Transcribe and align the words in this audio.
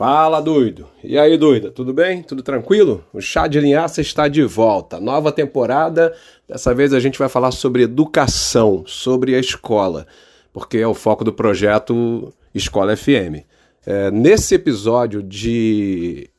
Fala, 0.00 0.40
doido! 0.40 0.86
E 1.04 1.18
aí, 1.18 1.36
doida, 1.36 1.70
tudo 1.70 1.92
bem? 1.92 2.22
Tudo 2.22 2.42
tranquilo? 2.42 3.04
O 3.12 3.20
Chá 3.20 3.46
de 3.46 3.60
Linhaça 3.60 4.00
está 4.00 4.28
de 4.28 4.42
volta. 4.42 4.98
Nova 4.98 5.30
temporada. 5.30 6.16
Dessa 6.48 6.74
vez 6.74 6.94
a 6.94 6.98
gente 6.98 7.18
vai 7.18 7.28
falar 7.28 7.50
sobre 7.50 7.82
educação, 7.82 8.82
sobre 8.86 9.34
a 9.34 9.38
escola, 9.38 10.06
porque 10.54 10.78
é 10.78 10.86
o 10.86 10.94
foco 10.94 11.22
do 11.22 11.34
projeto 11.34 12.32
Escola 12.54 12.96
FM. 12.96 13.44
É, 13.84 14.10
nesse 14.10 14.54
episódio 14.54 15.22
de 15.22 16.30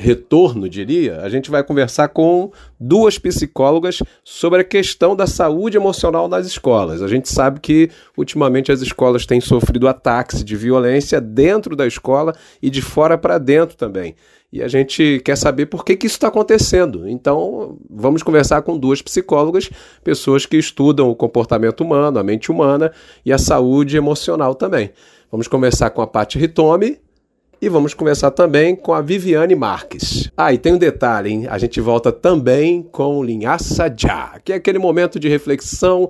retorno, 0.00 0.68
diria, 0.68 1.20
a 1.20 1.28
gente 1.28 1.50
vai 1.50 1.62
conversar 1.62 2.08
com 2.08 2.50
duas 2.78 3.18
psicólogas 3.18 4.02
sobre 4.24 4.60
a 4.60 4.64
questão 4.64 5.14
da 5.14 5.26
saúde 5.26 5.76
emocional 5.76 6.26
nas 6.26 6.46
escolas. 6.46 7.02
A 7.02 7.08
gente 7.08 7.28
sabe 7.28 7.60
que 7.60 7.90
ultimamente 8.16 8.72
as 8.72 8.80
escolas 8.80 9.26
têm 9.26 9.40
sofrido 9.40 9.86
ataques 9.86 10.42
de 10.42 10.56
violência 10.56 11.20
dentro 11.20 11.76
da 11.76 11.86
escola 11.86 12.34
e 12.62 12.70
de 12.70 12.80
fora 12.80 13.18
para 13.18 13.36
dentro 13.36 13.76
também. 13.76 14.14
E 14.52 14.62
a 14.62 14.68
gente 14.68 15.20
quer 15.24 15.36
saber 15.36 15.66
por 15.66 15.84
que, 15.84 15.94
que 15.94 16.06
isso 16.06 16.16
está 16.16 16.28
acontecendo. 16.28 17.08
Então, 17.08 17.78
vamos 17.88 18.22
conversar 18.22 18.62
com 18.62 18.76
duas 18.76 19.00
psicólogas, 19.00 19.70
pessoas 20.02 20.44
que 20.44 20.56
estudam 20.56 21.08
o 21.08 21.14
comportamento 21.14 21.82
humano, 21.82 22.18
a 22.18 22.24
mente 22.24 22.50
humana 22.50 22.90
e 23.24 23.32
a 23.32 23.38
saúde 23.38 23.96
emocional 23.96 24.54
também. 24.54 24.90
Vamos 25.30 25.46
começar 25.46 25.90
com 25.90 26.02
a 26.02 26.06
Paty 26.06 26.38
Ritome, 26.38 26.98
e 27.62 27.68
vamos 27.68 27.92
começar 27.92 28.30
também 28.30 28.74
com 28.74 28.94
a 28.94 29.02
Viviane 29.02 29.54
Marques. 29.54 30.30
Ah, 30.34 30.52
e 30.52 30.56
tem 30.56 30.72
um 30.72 30.78
detalhe, 30.78 31.30
hein? 31.30 31.46
A 31.46 31.58
gente 31.58 31.78
volta 31.80 32.10
também 32.10 32.82
com 32.82 33.18
o 33.18 33.22
Linhaça 33.22 33.92
Já, 33.94 34.38
que 34.42 34.52
é 34.52 34.56
aquele 34.56 34.78
momento 34.78 35.20
de 35.20 35.28
reflexão 35.28 36.08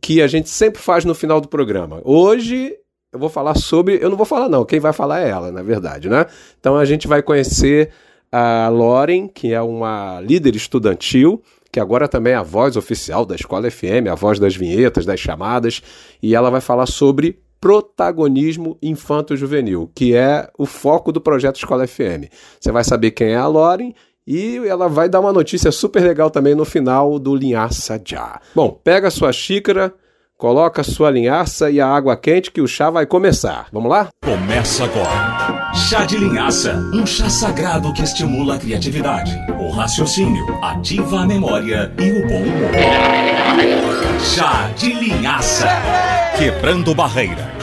que 0.00 0.22
a 0.22 0.26
gente 0.26 0.48
sempre 0.48 0.80
faz 0.80 1.04
no 1.04 1.14
final 1.14 1.38
do 1.38 1.48
programa. 1.48 2.00
Hoje 2.02 2.74
eu 3.12 3.18
vou 3.18 3.28
falar 3.28 3.56
sobre. 3.56 3.98
Eu 4.00 4.08
não 4.08 4.16
vou 4.16 4.24
falar, 4.24 4.48
não. 4.48 4.64
Quem 4.64 4.80
vai 4.80 4.94
falar 4.94 5.20
é 5.20 5.28
ela, 5.28 5.52
na 5.52 5.62
verdade, 5.62 6.08
né? 6.08 6.24
Então 6.58 6.76
a 6.76 6.84
gente 6.86 7.06
vai 7.06 7.22
conhecer 7.22 7.90
a 8.32 8.68
Loren, 8.70 9.28
que 9.28 9.52
é 9.52 9.60
uma 9.60 10.18
líder 10.22 10.56
estudantil, 10.56 11.42
que 11.70 11.78
agora 11.78 12.08
também 12.08 12.32
é 12.32 12.36
a 12.36 12.42
voz 12.42 12.76
oficial 12.76 13.26
da 13.26 13.34
Escola 13.34 13.70
FM, 13.70 14.08
a 14.10 14.14
voz 14.14 14.38
das 14.38 14.56
vinhetas, 14.56 15.04
das 15.04 15.20
chamadas, 15.20 15.82
e 16.22 16.34
ela 16.34 16.50
vai 16.50 16.62
falar 16.62 16.86
sobre 16.86 17.38
protagonismo 17.60 18.78
infanto-juvenil, 18.82 19.90
que 19.94 20.14
é 20.14 20.48
o 20.56 20.64
foco 20.64 21.12
do 21.12 21.20
projeto 21.20 21.56
Escola 21.56 21.86
FM. 21.86 22.32
Você 22.58 22.72
vai 22.72 22.82
saber 22.82 23.10
quem 23.10 23.28
é 23.28 23.36
a 23.36 23.46
Loren 23.46 23.92
e 24.26 24.56
ela 24.66 24.88
vai 24.88 25.08
dar 25.08 25.20
uma 25.20 25.32
notícia 25.32 25.70
super 25.70 26.02
legal 26.02 26.30
também 26.30 26.54
no 26.54 26.64
final 26.64 27.18
do 27.18 27.34
Linhaça 27.34 28.00
Já. 28.04 28.40
Bom, 28.54 28.70
pega 28.70 29.08
a 29.08 29.10
sua 29.10 29.32
xícara, 29.32 29.92
coloca 30.38 30.80
a 30.80 30.84
sua 30.84 31.10
linhaça 31.10 31.70
e 31.70 31.80
a 31.80 31.86
água 31.86 32.16
quente 32.16 32.50
que 32.50 32.62
o 32.62 32.66
chá 32.66 32.90
vai 32.90 33.06
começar. 33.06 33.66
Vamos 33.72 33.90
lá? 33.90 34.08
Começa 34.24 34.84
agora. 34.84 35.74
Chá 35.74 36.04
de 36.04 36.16
linhaça, 36.16 36.74
um 36.94 37.06
chá 37.06 37.28
sagrado 37.28 37.92
que 37.92 38.02
estimula 38.02 38.54
a 38.54 38.58
criatividade, 38.58 39.36
o 39.60 39.70
raciocínio, 39.70 40.46
ativa 40.62 41.20
a 41.20 41.26
memória 41.26 41.92
e 41.98 42.10
o 42.10 42.26
bom 42.26 42.42
humor. 42.42 42.70
Chá 44.20 44.70
de 44.76 44.92
linhaça. 44.92 45.68
Quebrando 46.36 46.94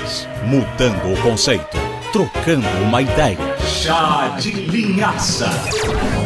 barreiras, 0.07 0.27
mudando 0.43 1.13
o 1.13 1.21
conceito, 1.21 1.77
trocando 2.11 2.67
uma 2.81 3.01
ideia. 3.01 3.37
Chá 3.65 4.35
de 4.39 4.51
linhaça. 4.51 5.49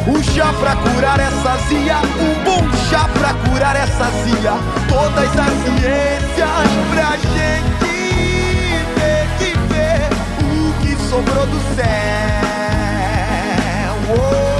Um 0.06 0.22
chá 0.22 0.52
pra 0.60 0.76
curar 0.76 1.18
essa 1.20 1.56
zia, 1.68 1.98
um 1.98 2.44
bom 2.44 2.62
chá 2.88 3.08
pra 3.08 3.34
curar 3.50 3.76
essa 3.76 4.04
zia. 4.22 4.52
Todas 4.88 5.38
as 5.38 5.52
ciências 5.64 6.70
pra 6.92 7.16
gente 7.16 7.84
ver 8.94 9.26
que 9.38 9.58
ver 9.72 10.08
o 10.40 10.72
que 10.80 10.96
sobrou 11.08 11.46
do 11.46 11.60
céu. 11.74 11.86
Oh. 14.16 14.52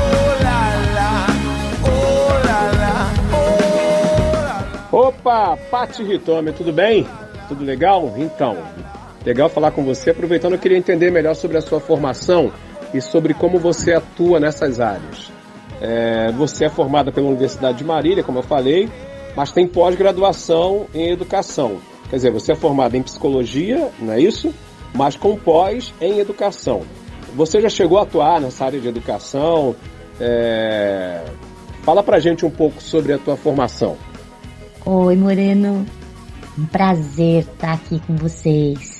Opa, 4.94 5.56
Pati 5.70 6.02
Ritome, 6.02 6.52
tudo 6.52 6.70
bem? 6.70 7.06
Tudo 7.48 7.64
legal? 7.64 8.12
Então, 8.16 8.58
legal 9.24 9.48
falar 9.48 9.70
com 9.70 9.84
você. 9.84 10.10
Aproveitando, 10.10 10.54
eu 10.54 10.58
queria 10.58 10.78
entender 10.78 11.10
melhor 11.10 11.34
sobre 11.34 11.56
a 11.56 11.60
sua 11.60 11.80
formação 11.80 12.52
e 12.92 13.00
sobre 13.00 13.34
como 13.34 13.58
você 13.58 13.94
atua 13.94 14.38
nessas 14.38 14.80
áreas. 14.80 15.30
É, 15.80 16.30
você 16.32 16.66
é 16.66 16.68
formada 16.68 17.10
pela 17.10 17.26
Universidade 17.26 17.78
de 17.78 17.84
Marília, 17.84 18.22
como 18.22 18.38
eu 18.38 18.42
falei, 18.42 18.88
mas 19.36 19.50
tem 19.50 19.66
pós-graduação 19.66 20.86
em 20.94 21.10
educação. 21.10 21.78
Quer 22.08 22.16
dizer, 22.16 22.30
você 22.30 22.52
é 22.52 22.54
formada 22.54 22.96
em 22.96 23.02
psicologia, 23.02 23.90
não 23.98 24.12
é 24.12 24.20
isso? 24.20 24.54
Mas 24.94 25.16
com 25.16 25.36
pós 25.36 25.92
em 26.00 26.18
educação. 26.18 26.82
Você 27.34 27.60
já 27.60 27.68
chegou 27.70 27.98
a 27.98 28.02
atuar 28.02 28.40
nessa 28.40 28.66
área 28.66 28.78
de 28.78 28.86
educação? 28.86 29.74
É... 30.20 31.24
Fala 31.82 32.02
pra 32.02 32.20
gente 32.20 32.44
um 32.44 32.50
pouco 32.50 32.82
sobre 32.82 33.12
a 33.14 33.18
tua 33.18 33.36
formação. 33.36 33.96
Oi, 34.84 35.16
Moreno. 35.16 35.86
Um 36.58 36.66
prazer 36.66 37.44
estar 37.44 37.72
aqui 37.72 37.98
com 38.06 38.14
vocês, 38.14 38.91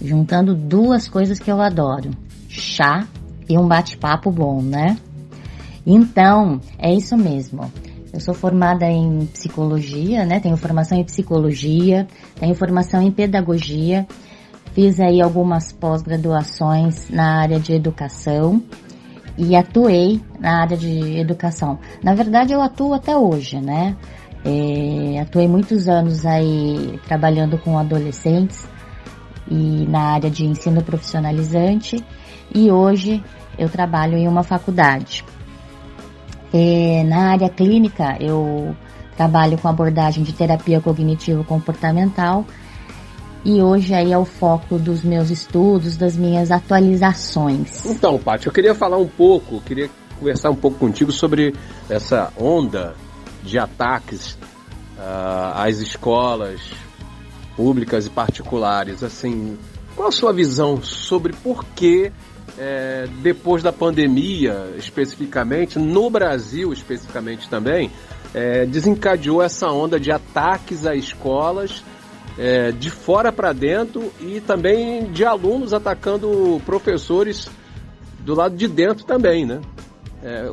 juntando 0.00 0.54
duas 0.54 1.08
coisas 1.08 1.38
que 1.38 1.50
eu 1.50 1.60
adoro: 1.60 2.10
chá 2.48 3.06
e 3.48 3.58
um 3.58 3.66
bate-papo 3.66 4.30
bom, 4.30 4.62
né? 4.62 4.96
Então, 5.86 6.60
é 6.78 6.92
isso 6.92 7.16
mesmo. 7.16 7.72
Eu 8.12 8.20
sou 8.20 8.34
formada 8.34 8.86
em 8.86 9.26
psicologia, 9.26 10.24
né? 10.24 10.40
Tenho 10.40 10.56
formação 10.56 10.98
em 10.98 11.04
psicologia, 11.04 12.06
tenho 12.38 12.54
formação 12.54 13.02
em 13.02 13.10
pedagogia, 13.10 14.06
fiz 14.72 14.98
aí 15.00 15.20
algumas 15.20 15.72
pós-graduações 15.72 17.08
na 17.10 17.40
área 17.40 17.60
de 17.60 17.72
educação 17.72 18.62
e 19.36 19.54
atuei 19.54 20.20
na 20.40 20.62
área 20.62 20.76
de 20.76 21.18
educação. 21.18 21.78
Na 22.02 22.14
verdade, 22.14 22.52
eu 22.52 22.60
atuo 22.60 22.94
até 22.94 23.16
hoje, 23.16 23.60
né? 23.60 23.96
É, 24.44 25.20
atuei 25.20 25.48
muitos 25.48 25.88
anos 25.88 26.24
aí 26.24 26.98
trabalhando 27.06 27.58
com 27.58 27.78
adolescentes 27.78 28.66
e 29.50 29.86
na 29.88 30.14
área 30.14 30.30
de 30.30 30.44
ensino 30.44 30.82
profissionalizante 30.82 32.04
e 32.54 32.70
hoje 32.70 33.22
eu 33.58 33.68
trabalho 33.68 34.16
em 34.16 34.28
uma 34.28 34.42
faculdade. 34.42 35.24
É, 36.52 37.04
na 37.04 37.32
área 37.32 37.48
clínica 37.48 38.16
eu 38.20 38.74
trabalho 39.16 39.58
com 39.58 39.68
abordagem 39.68 40.22
de 40.22 40.32
terapia 40.32 40.80
cognitivo-comportamental 40.80 42.44
e 43.44 43.62
hoje 43.62 43.94
aí 43.94 44.12
é 44.12 44.18
o 44.18 44.24
foco 44.24 44.78
dos 44.78 45.02
meus 45.02 45.30
estudos, 45.30 45.96
das 45.96 46.16
minhas 46.16 46.50
atualizações. 46.50 47.84
Então, 47.86 48.18
Paty, 48.18 48.46
eu 48.46 48.52
queria 48.52 48.74
falar 48.74 48.98
um 48.98 49.06
pouco, 49.06 49.60
queria 49.60 49.88
conversar 50.18 50.50
um 50.50 50.56
pouco 50.56 50.78
contigo 50.78 51.12
sobre 51.12 51.54
essa 51.88 52.32
onda 52.36 52.94
de 53.42 53.58
ataques 53.58 54.32
uh, 54.98 55.54
às 55.54 55.78
escolas 55.78 56.60
públicas 57.58 58.06
e 58.06 58.10
particulares. 58.10 59.02
Assim, 59.02 59.58
qual 59.96 60.08
a 60.08 60.12
sua 60.12 60.32
visão 60.32 60.80
sobre 60.80 61.32
por 61.32 61.64
que 61.64 62.12
é, 62.56 63.08
depois 63.20 63.64
da 63.64 63.72
pandemia, 63.72 64.72
especificamente, 64.76 65.76
no 65.76 66.08
Brasil 66.08 66.72
especificamente 66.72 67.48
também, 67.48 67.90
é, 68.32 68.64
desencadeou 68.64 69.42
essa 69.42 69.68
onda 69.72 69.98
de 69.98 70.12
ataques 70.12 70.86
a 70.86 70.94
escolas 70.94 71.82
é, 72.38 72.70
de 72.70 72.90
fora 72.90 73.32
para 73.32 73.52
dentro 73.52 74.12
e 74.20 74.40
também 74.40 75.10
de 75.10 75.24
alunos 75.24 75.72
atacando 75.72 76.62
professores 76.64 77.50
do 78.20 78.36
lado 78.36 78.56
de 78.56 78.68
dentro 78.68 79.04
também, 79.04 79.44
né? 79.44 79.60
É, 80.22 80.48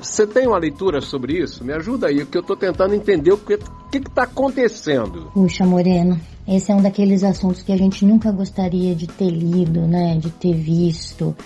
você 0.00 0.26
tem 0.26 0.46
uma 0.46 0.58
leitura 0.58 1.00
sobre 1.00 1.38
isso? 1.38 1.64
Me 1.64 1.72
ajuda 1.72 2.06
aí, 2.06 2.24
porque 2.24 2.38
eu 2.38 2.42
estou 2.42 2.56
tentando 2.56 2.94
entender 2.94 3.32
o 3.32 3.38
que 3.38 3.58
está 3.92 4.22
acontecendo. 4.22 5.30
Puxa, 5.34 5.66
Moreno, 5.66 6.18
esse 6.48 6.72
é 6.72 6.74
um 6.74 6.82
daqueles 6.82 7.22
assuntos 7.22 7.62
que 7.62 7.72
a 7.72 7.76
gente 7.76 8.06
nunca 8.06 8.32
gostaria 8.32 8.94
de 8.94 9.06
ter 9.06 9.28
lido, 9.28 9.82
né? 9.82 10.16
De 10.16 10.30
ter 10.30 10.54
visto, 10.54 11.36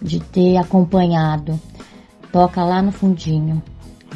de 0.00 0.18
ter 0.18 0.56
acompanhado. 0.56 1.60
Toca 2.32 2.64
lá 2.64 2.82
no 2.82 2.90
fundinho 2.90 3.62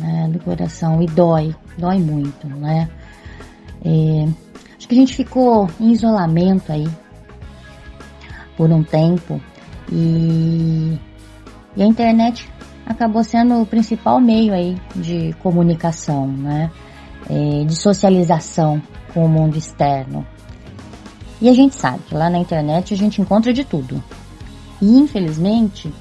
né, 0.00 0.28
do 0.30 0.38
coração 0.40 1.02
e 1.02 1.06
dói, 1.06 1.54
dói 1.78 1.98
muito, 1.98 2.46
né? 2.48 2.88
É, 3.84 4.28
acho 4.76 4.88
que 4.88 4.94
a 4.94 4.98
gente 4.98 5.14
ficou 5.14 5.68
em 5.78 5.92
isolamento 5.92 6.72
aí 6.72 6.88
por 8.56 8.70
um 8.70 8.82
tempo 8.82 9.40
e, 9.92 10.98
e 11.76 11.82
a 11.82 11.86
internet 11.86 12.48
acabou 12.86 13.24
sendo 13.24 13.60
o 13.60 13.66
principal 13.66 14.20
meio 14.20 14.52
aí 14.54 14.76
de 14.94 15.34
comunicação, 15.42 16.28
né? 16.28 16.70
É, 17.28 17.64
de 17.64 17.74
socialização 17.74 18.80
com 19.12 19.24
o 19.24 19.28
mundo 19.28 19.58
externo. 19.58 20.24
E 21.40 21.48
a 21.48 21.52
gente 21.52 21.74
sabe 21.74 21.98
que 22.06 22.14
lá 22.14 22.30
na 22.30 22.38
internet 22.38 22.94
a 22.94 22.96
gente 22.96 23.20
encontra 23.20 23.52
de 23.52 23.64
tudo. 23.64 24.02
E 24.80 24.96
infelizmente, 24.96 25.92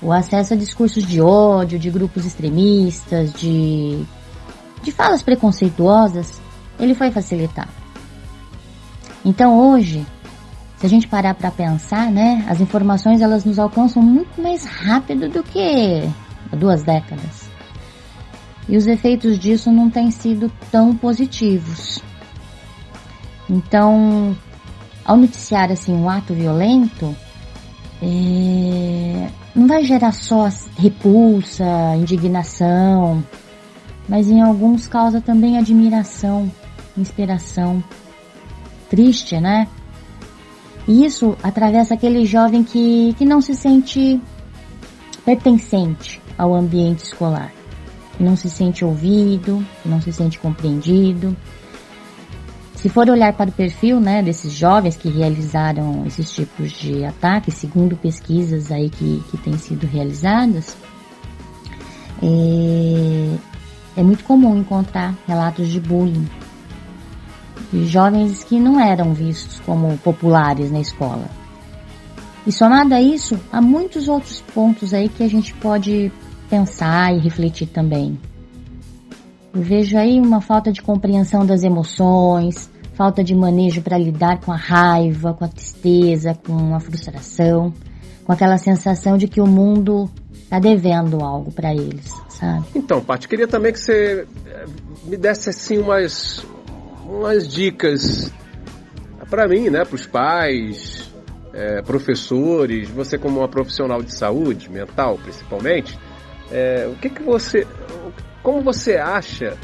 o 0.00 0.10
acesso 0.10 0.54
a 0.54 0.56
discursos 0.56 1.04
de 1.04 1.20
ódio, 1.20 1.78
de 1.78 1.90
grupos 1.90 2.24
extremistas, 2.24 3.32
de, 3.34 4.02
de 4.82 4.90
falas 4.90 5.22
preconceituosas, 5.22 6.40
ele 6.80 6.94
foi 6.94 7.10
facilitado. 7.10 7.70
Então 9.24 9.58
hoje, 9.58 10.04
se 10.78 10.86
a 10.86 10.88
gente 10.88 11.06
parar 11.06 11.34
para 11.34 11.50
pensar, 11.50 12.10
né, 12.10 12.44
as 12.48 12.60
informações 12.60 13.20
elas 13.20 13.44
nos 13.44 13.58
alcançam 13.58 14.02
muito 14.02 14.42
mais 14.42 14.64
rápido 14.64 15.28
do 15.28 15.42
que 15.42 16.08
há 16.50 16.56
duas 16.56 16.82
décadas. 16.82 17.50
E 18.68 18.76
os 18.76 18.86
efeitos 18.86 19.38
disso 19.38 19.70
não 19.70 19.90
têm 19.90 20.10
sido 20.10 20.50
tão 20.70 20.96
positivos. 20.96 22.00
Então, 23.50 24.36
ao 25.04 25.16
noticiar 25.16 25.70
assim 25.70 25.92
um 25.92 26.08
ato 26.08 26.32
violento, 26.32 27.14
é, 28.00 29.28
não 29.54 29.66
vai 29.66 29.84
gerar 29.84 30.12
só 30.12 30.48
repulsa, 30.78 31.64
indignação, 31.96 33.22
mas 34.08 34.30
em 34.30 34.40
alguns 34.40 34.86
causa 34.86 35.20
também 35.20 35.58
admiração, 35.58 36.50
inspiração. 36.96 37.82
Triste, 38.88 39.40
né? 39.40 39.66
E 40.86 41.04
isso 41.04 41.36
atravessa 41.42 41.94
aquele 41.94 42.24
jovem 42.26 42.62
que, 42.62 43.14
que 43.18 43.24
não 43.24 43.40
se 43.40 43.54
sente 43.54 44.20
pertencente 45.24 46.21
ao 46.42 46.52
ambiente 46.56 47.04
escolar, 47.04 47.52
que 48.16 48.24
não 48.24 48.34
se 48.34 48.50
sente 48.50 48.84
ouvido, 48.84 49.64
que 49.80 49.88
não 49.88 50.00
se 50.02 50.12
sente 50.12 50.40
compreendido. 50.40 51.36
Se 52.74 52.88
for 52.88 53.08
olhar 53.08 53.32
para 53.34 53.48
o 53.48 53.52
perfil 53.52 54.00
né, 54.00 54.24
desses 54.24 54.52
jovens 54.52 54.96
que 54.96 55.08
realizaram 55.08 56.04
esses 56.04 56.32
tipos 56.32 56.72
de 56.72 57.04
ataques, 57.04 57.54
segundo 57.54 57.96
pesquisas 57.96 58.72
aí 58.72 58.90
que, 58.90 59.22
que 59.30 59.38
têm 59.38 59.56
sido 59.56 59.86
realizadas, 59.86 60.76
é, 62.20 63.36
é 64.00 64.02
muito 64.02 64.24
comum 64.24 64.58
encontrar 64.58 65.14
relatos 65.28 65.68
de 65.68 65.78
bullying 65.78 66.28
de 67.72 67.86
jovens 67.86 68.42
que 68.42 68.58
não 68.58 68.80
eram 68.80 69.14
vistos 69.14 69.60
como 69.60 69.96
populares 69.98 70.72
na 70.72 70.80
escola. 70.80 71.30
E 72.44 72.50
somado 72.50 72.92
a 72.94 73.00
isso, 73.00 73.38
há 73.52 73.60
muitos 73.60 74.08
outros 74.08 74.40
pontos 74.52 74.92
aí 74.92 75.08
que 75.08 75.22
a 75.22 75.28
gente 75.28 75.54
pode 75.54 76.10
pensar 76.52 77.14
e 77.14 77.18
refletir 77.18 77.66
também. 77.66 78.20
Eu 79.54 79.62
vejo 79.62 79.96
aí 79.96 80.20
uma 80.20 80.42
falta 80.42 80.70
de 80.70 80.82
compreensão 80.82 81.46
das 81.46 81.64
emoções, 81.64 82.70
falta 82.92 83.24
de 83.24 83.34
manejo 83.34 83.80
para 83.80 83.96
lidar 83.96 84.38
com 84.38 84.52
a 84.52 84.56
raiva, 84.56 85.32
com 85.32 85.46
a 85.46 85.48
tristeza, 85.48 86.34
com 86.34 86.74
a 86.74 86.80
frustração, 86.80 87.72
com 88.24 88.32
aquela 88.32 88.58
sensação 88.58 89.16
de 89.16 89.28
que 89.28 89.40
o 89.40 89.46
mundo 89.46 90.10
está 90.30 90.58
devendo 90.58 91.24
algo 91.24 91.50
para 91.50 91.72
eles, 91.72 92.12
sabe? 92.28 92.66
Então, 92.74 93.00
Paty, 93.00 93.28
queria 93.28 93.48
também 93.48 93.72
que 93.72 93.80
você 93.80 94.26
eh, 94.46 94.66
me 95.04 95.16
desse 95.16 95.48
assim 95.48 95.78
umas 95.78 96.44
umas 97.06 97.48
dicas 97.48 98.30
para 99.30 99.48
mim, 99.48 99.70
né, 99.70 99.86
para 99.86 99.94
os 99.94 100.06
pais, 100.06 101.10
é, 101.54 101.80
professores, 101.80 102.90
você 102.90 103.16
como 103.16 103.40
uma 103.40 103.48
profissional 103.48 104.02
de 104.02 104.14
saúde 104.14 104.70
mental, 104.70 105.18
principalmente, 105.22 105.98
é, 106.50 106.88
o 106.90 106.96
que 106.96 107.08
que 107.08 107.22
você, 107.22 107.66
como 108.42 108.62
você 108.62 108.96
acha 108.96 109.56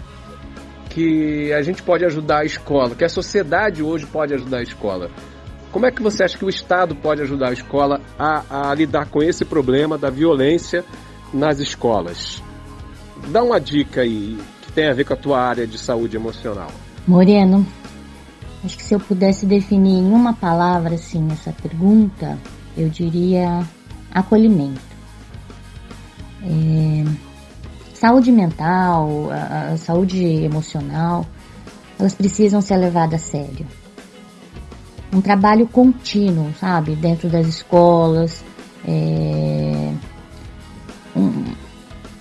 que 0.90 1.52
a 1.52 1.62
gente 1.62 1.82
pode 1.82 2.04
ajudar 2.04 2.40
a 2.40 2.44
escola, 2.44 2.94
que 2.94 3.04
a 3.04 3.08
sociedade 3.08 3.82
hoje 3.82 4.06
pode 4.06 4.34
ajudar 4.34 4.58
a 4.58 4.62
escola? 4.62 5.10
Como 5.70 5.84
é 5.86 5.90
que 5.90 6.02
você 6.02 6.24
acha 6.24 6.38
que 6.38 6.44
o 6.44 6.48
Estado 6.48 6.94
pode 6.94 7.20
ajudar 7.22 7.50
a 7.50 7.52
escola 7.52 8.00
a, 8.18 8.70
a 8.70 8.74
lidar 8.74 9.06
com 9.06 9.22
esse 9.22 9.44
problema 9.44 9.98
da 9.98 10.08
violência 10.08 10.84
nas 11.32 11.60
escolas? 11.60 12.42
Dá 13.28 13.42
uma 13.42 13.60
dica 13.60 14.00
aí 14.00 14.38
que 14.62 14.72
tem 14.72 14.88
a 14.88 14.94
ver 14.94 15.04
com 15.04 15.12
a 15.12 15.16
tua 15.16 15.40
área 15.40 15.66
de 15.66 15.76
saúde 15.76 16.16
emocional. 16.16 16.70
Moreno, 17.06 17.66
acho 18.64 18.76
que 18.76 18.82
se 18.82 18.94
eu 18.94 19.00
pudesse 19.00 19.44
definir 19.44 19.98
em 19.98 20.12
uma 20.12 20.32
palavra 20.32 20.94
assim 20.94 21.28
essa 21.30 21.52
pergunta, 21.52 22.38
eu 22.76 22.88
diria 22.88 23.62
acolhimento. 24.10 24.87
É, 26.48 27.04
saúde 27.92 28.32
mental, 28.32 29.30
a, 29.30 29.72
a 29.72 29.76
saúde 29.76 30.24
emocional, 30.24 31.26
elas 31.98 32.14
precisam 32.14 32.62
ser 32.62 32.78
levadas 32.78 33.22
a 33.22 33.24
sério. 33.24 33.66
Um 35.12 35.20
trabalho 35.20 35.66
contínuo, 35.66 36.52
sabe, 36.58 36.94
dentro 36.94 37.28
das 37.28 37.46
escolas, 37.46 38.42
é, 38.86 39.92
um, 41.14 41.44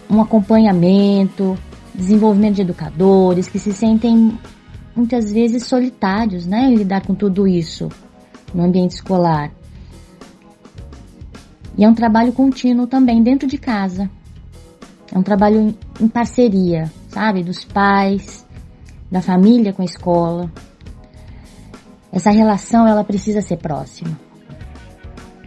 um 0.10 0.22
acompanhamento, 0.22 1.58
desenvolvimento 1.94 2.56
de 2.56 2.62
educadores 2.62 3.48
que 3.48 3.60
se 3.60 3.72
sentem 3.72 4.38
muitas 4.96 5.32
vezes 5.32 5.66
solitários, 5.66 6.46
né, 6.46 6.70
em 6.70 6.76
lidar 6.76 7.06
com 7.06 7.14
tudo 7.14 7.48
isso 7.48 7.90
no 8.54 8.64
ambiente 8.64 8.92
escolar. 8.92 9.52
E 11.78 11.84
é 11.84 11.90
um 11.90 11.94
trabalho 11.94 12.34
contínuo 12.34 12.88
também 12.88 13.22
dentro 13.22 13.48
de 13.48 13.58
casa. 13.58 14.10
É 15.12 15.18
um 15.18 15.24
trabalho 15.24 15.76
em 16.00 16.08
parceria, 16.08 16.92
sabe, 17.10 17.44
dos 17.44 17.64
pais, 17.64 18.46
da 19.12 19.22
família 19.22 19.74
com 19.74 19.82
a 19.82 19.86
escola. 19.86 20.52
Essa 22.12 22.32
relação 22.32 22.88
ela 22.88 23.04
precisa 23.04 23.42
ser 23.42 23.58
próxima. 23.58 24.18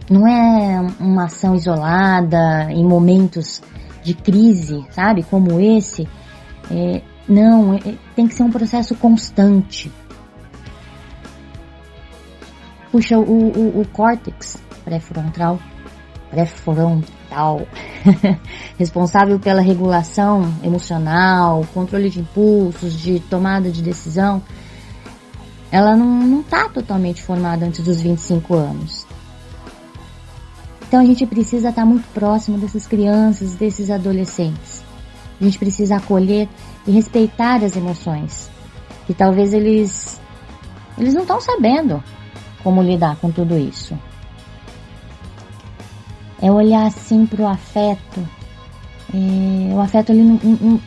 Não 0.09 0.27
é 0.27 0.81
uma 0.99 1.25
ação 1.25 1.55
isolada 1.55 2.71
em 2.71 2.85
momentos 2.85 3.61
de 4.03 4.13
crise, 4.13 4.85
sabe, 4.91 5.23
como 5.23 5.59
esse. 5.59 6.07
É, 6.69 7.01
não, 7.27 7.73
é, 7.75 7.79
tem 8.15 8.27
que 8.27 8.33
ser 8.33 8.43
um 8.43 8.51
processo 8.51 8.95
constante. 8.95 9.91
Puxa, 12.91 13.17
o, 13.17 13.21
o, 13.21 13.81
o 13.81 13.87
córtex 13.87 14.61
pré-frontal, 14.83 15.59
pré-frontal, 16.31 17.67
responsável 18.79 19.37
pela 19.37 19.61
regulação 19.61 20.51
emocional, 20.63 21.65
controle 21.73 22.09
de 22.09 22.21
impulsos, 22.21 22.97
de 22.97 23.19
tomada 23.19 23.69
de 23.69 23.81
decisão, 23.81 24.41
ela 25.71 25.95
não 25.95 26.39
está 26.39 26.67
totalmente 26.69 27.21
formada 27.21 27.65
antes 27.65 27.83
dos 27.83 28.01
25 28.01 28.55
anos. 28.55 29.05
Então 30.87 30.99
a 30.99 31.05
gente 31.05 31.25
precisa 31.25 31.69
estar 31.69 31.83
tá 31.83 31.87
muito 31.87 32.07
próximo 32.13 32.57
dessas 32.57 32.87
crianças, 32.87 33.53
desses 33.55 33.89
adolescentes. 33.89 34.83
A 35.39 35.43
gente 35.43 35.57
precisa 35.57 35.97
acolher 35.97 36.49
e 36.87 36.91
respeitar 36.91 37.63
as 37.63 37.75
emoções. 37.75 38.49
E 39.07 39.13
talvez 39.13 39.53
eles 39.53 40.19
eles 40.97 41.13
não 41.13 41.21
estão 41.21 41.39
sabendo 41.39 42.03
como 42.63 42.83
lidar 42.83 43.15
com 43.17 43.31
tudo 43.31 43.57
isso. 43.57 43.97
É 46.41 46.51
olhar 46.51 46.87
assim 46.87 47.25
para 47.25 47.41
o 47.41 47.47
afeto. 47.47 48.27
É, 49.13 49.73
o 49.73 49.79
afeto 49.79 50.11
ele 50.11 50.23
não, 50.23 50.39
não, 50.43 50.81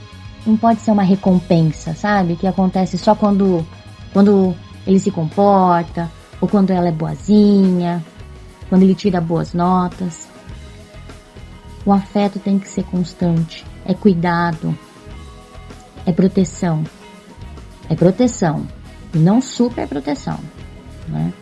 não 0.47 0.57
pode 0.57 0.81
ser 0.81 0.91
uma 0.91 1.03
recompensa, 1.03 1.95
sabe? 1.95 2.37
Que 2.37 2.47
acontece 2.47 2.99
só 2.99 3.15
quando, 3.15 3.65
quando 4.13 4.55
ele 4.87 4.99
se 4.99 5.11
comporta, 5.11 6.11
ou 6.41 6.49
quando 6.49 6.71
ela 6.71 6.89
é 6.89 6.93
boazinha, 6.93 8.05
quando 8.69 8.83
ele 8.83 8.95
tira 8.95 9.21
boas 9.21 9.53
notas. 9.53 10.29
O 11.87 11.93
afeto 11.93 12.39
tem 12.39 12.59
que 12.59 12.69
ser 12.69 12.85
constante, 12.85 13.65
é 13.85 13.95
cuidado, 13.95 14.77
é 16.07 16.13
proteção. 16.13 16.85
É 17.89 17.95
proteção. 17.95 18.67
E 19.13 19.19
não 19.19 19.41
super 19.41 19.87
proteção. 19.87 20.39
Né? 21.09 21.33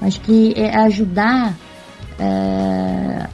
Acho 0.00 0.20
que 0.20 0.52
é 0.56 0.76
ajudar 0.76 1.56
é, 2.18 3.28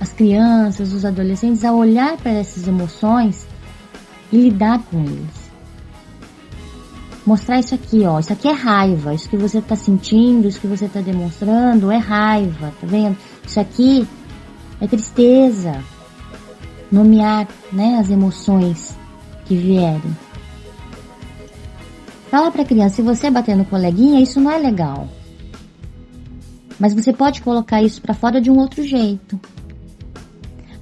as 0.00 0.12
crianças, 0.12 0.92
os 0.92 1.04
adolescentes 1.04 1.64
a 1.64 1.72
olhar 1.72 2.16
para 2.16 2.32
essas 2.32 2.66
emoções 2.66 3.46
e 4.32 4.36
lidar 4.36 4.80
com 4.90 5.02
eles. 5.04 5.50
Mostrar 7.26 7.60
isso 7.60 7.74
aqui, 7.74 8.04
ó. 8.04 8.18
Isso 8.18 8.32
aqui 8.32 8.48
é 8.48 8.52
raiva. 8.52 9.14
Isso 9.14 9.28
que 9.28 9.36
você 9.36 9.58
está 9.58 9.76
sentindo, 9.76 10.48
isso 10.48 10.60
que 10.60 10.66
você 10.66 10.86
está 10.86 11.00
demonstrando 11.00 11.90
é 11.90 11.98
raiva, 11.98 12.72
tá 12.80 12.86
vendo? 12.86 13.16
Isso 13.46 13.60
aqui 13.60 14.08
é 14.80 14.86
tristeza. 14.86 15.82
Nomear, 16.90 17.46
né, 17.72 17.98
as 18.00 18.10
emoções 18.10 18.96
que 19.44 19.54
vierem. 19.54 20.16
Fala 22.30 22.50
para 22.50 22.62
a 22.62 22.64
criança, 22.64 22.96
se 22.96 23.02
você 23.02 23.30
bater 23.30 23.56
no 23.56 23.64
coleguinha, 23.64 24.20
isso 24.20 24.40
não 24.40 24.50
é 24.50 24.58
legal. 24.58 25.08
Mas 26.80 26.94
você 26.94 27.12
pode 27.12 27.42
colocar 27.42 27.82
isso 27.82 28.00
para 28.00 28.14
fora 28.14 28.40
de 28.40 28.50
um 28.50 28.58
outro 28.58 28.82
jeito. 28.82 29.38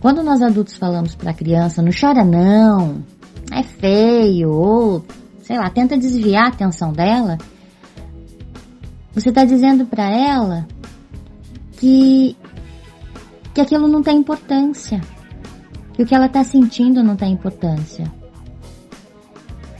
Quando 0.00 0.22
nós 0.22 0.40
adultos 0.40 0.76
falamos 0.76 1.16
para 1.16 1.32
a 1.32 1.34
criança, 1.34 1.82
não 1.82 1.90
chora 1.90 2.24
não, 2.24 3.02
é 3.50 3.64
feio, 3.64 4.48
ou 4.48 5.04
sei 5.42 5.58
lá, 5.58 5.68
tenta 5.68 5.98
desviar 5.98 6.44
a 6.44 6.48
atenção 6.48 6.92
dela, 6.92 7.36
você 9.12 9.30
está 9.30 9.44
dizendo 9.44 9.86
para 9.86 10.08
ela 10.08 10.68
que 11.72 12.36
que 13.52 13.60
aquilo 13.60 13.88
não 13.88 14.04
tem 14.04 14.18
importância, 14.18 15.00
que 15.94 16.02
o 16.04 16.06
que 16.06 16.14
ela 16.14 16.26
está 16.26 16.44
sentindo 16.44 17.02
não 17.02 17.16
tem 17.16 17.32
importância. 17.32 18.04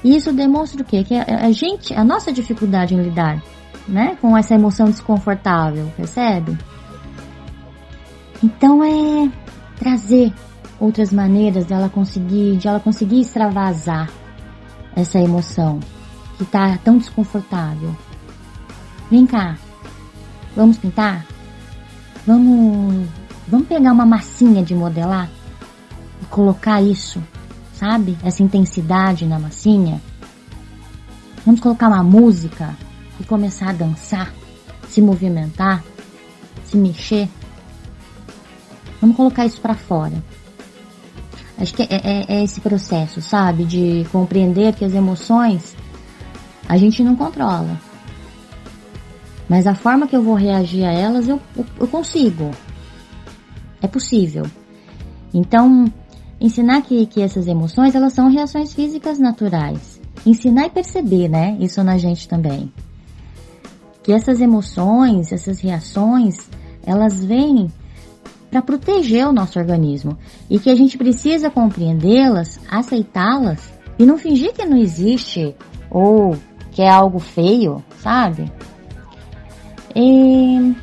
E 0.03 0.17
isso 0.17 0.33
demonstra 0.33 0.83
o 0.83 0.85
quê? 0.85 1.05
Que 1.05 1.15
a, 1.15 1.47
a 1.47 1.53
gente, 1.53 1.95
a 1.95 2.03
nossa 2.03 2.33
dificuldade 2.33 2.97
em 2.97 3.03
lidar 3.03 3.41
né, 3.89 4.17
com 4.21 4.37
essa 4.37 4.55
emoção 4.55 4.87
desconfortável, 4.87 5.91
percebe? 5.97 6.57
Então 8.43 8.85
é 8.85 9.31
trazer 9.79 10.33
outras 10.79 11.13
maneiras 11.13 11.65
dela 11.67 11.89
conseguir, 11.89 12.57
de 12.57 12.69
ela 12.69 12.79
conseguir 12.79 13.21
extravasar 13.21 14.11
essa 14.95 15.19
emoção 15.19 15.81
que 16.37 16.45
tá 16.45 16.79
tão 16.85 16.99
desconfortável. 16.99 17.97
Vem 19.11 19.27
cá, 19.27 19.57
vamos 20.55 20.77
pintar? 20.77 21.25
Vamos, 22.27 23.09
vamos 23.49 23.67
pegar 23.67 23.93
uma 23.93 24.05
massinha 24.05 24.63
de 24.63 24.75
modelar 24.75 25.29
e 26.23 26.27
colocar 26.27 26.83
isso, 26.83 27.23
sabe? 27.73 28.17
Essa 28.23 28.43
intensidade 28.43 29.25
na 29.25 29.39
massinha. 29.39 30.01
Vamos 31.45 31.61
colocar 31.61 31.89
uma 31.89 32.05
música 32.05 32.77
e 33.21 33.25
começar 33.25 33.71
a 33.71 33.73
dançar, 33.73 34.33
se 34.89 35.01
movimentar, 35.01 35.85
se 36.65 36.77
mexer. 36.77 37.29
Vamos 39.01 39.17
colocar 39.17 39.47
isso 39.47 39.61
para 39.61 39.75
fora. 39.75 40.23
Acho 41.59 41.75
que 41.75 41.83
é, 41.83 41.89
é, 41.91 42.25
é, 42.29 42.45
esse 42.45 42.61
processo, 42.61 43.21
sabe? 43.21 43.65
De 43.65 44.07
compreender 44.13 44.75
que 44.75 44.85
as 44.85 44.95
emoções 44.95 45.77
a 46.69 46.77
gente 46.77 47.03
não 47.03 47.17
controla. 47.17 47.81
Mas 49.49 49.67
a 49.67 49.75
forma 49.75 50.07
que 50.07 50.15
eu 50.15 50.23
vou 50.23 50.35
reagir 50.35 50.85
a 50.85 50.93
elas, 50.93 51.27
eu, 51.27 51.41
eu, 51.57 51.67
eu 51.81 51.89
consigo. 51.89 52.51
É 53.81 53.89
possível. 53.89 54.45
Então, 55.33 55.91
ensinar 56.41 56.83
que, 56.83 57.07
que 57.07 57.23
essas 57.23 57.47
emoções, 57.47 57.95
elas 57.95 58.13
são 58.13 58.31
reações 58.31 58.75
físicas 58.75 59.19
naturais. 59.19 60.01
Ensinar 60.27 60.67
e 60.67 60.71
perceber, 60.71 61.29
né? 61.29 61.57
Isso 61.59 61.83
na 61.83 61.97
gente 61.97 62.29
também. 62.29 62.71
Que 64.09 64.13
essas 64.15 64.41
emoções, 64.41 65.33
essas 65.33 65.61
reações, 65.61 66.49
elas 66.83 67.23
vêm 67.23 67.71
para 68.51 68.63
proteger 68.63 69.27
o 69.29 69.35
nosso 69.35 69.59
organismo 69.59 70.17
e 70.49 70.59
que 70.59 70.71
a 70.71 70.75
gente 70.75 70.97
precisa 70.97 71.51
compreendê-las, 71.51 72.59
aceitá-las 72.71 73.71
e 73.99 74.07
não 74.07 74.17
fingir 74.17 74.55
que 74.55 74.65
não 74.65 74.79
existe 74.79 75.55
ou 75.91 76.35
que 76.71 76.81
é 76.81 76.89
algo 76.89 77.19
feio, 77.19 77.85
sabe? 77.99 78.51
E 79.95 80.75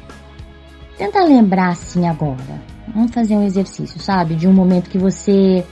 tenta 0.96 1.24
lembrar 1.24 1.70
assim 1.70 2.08
agora. 2.08 2.62
Vamos 2.94 3.12
fazer 3.12 3.36
um 3.36 3.44
exercício, 3.44 4.00
sabe? 4.00 4.36
De 4.36 4.48
um 4.48 4.54
momento 4.54 4.88
que 4.88 5.00
você 5.00 5.66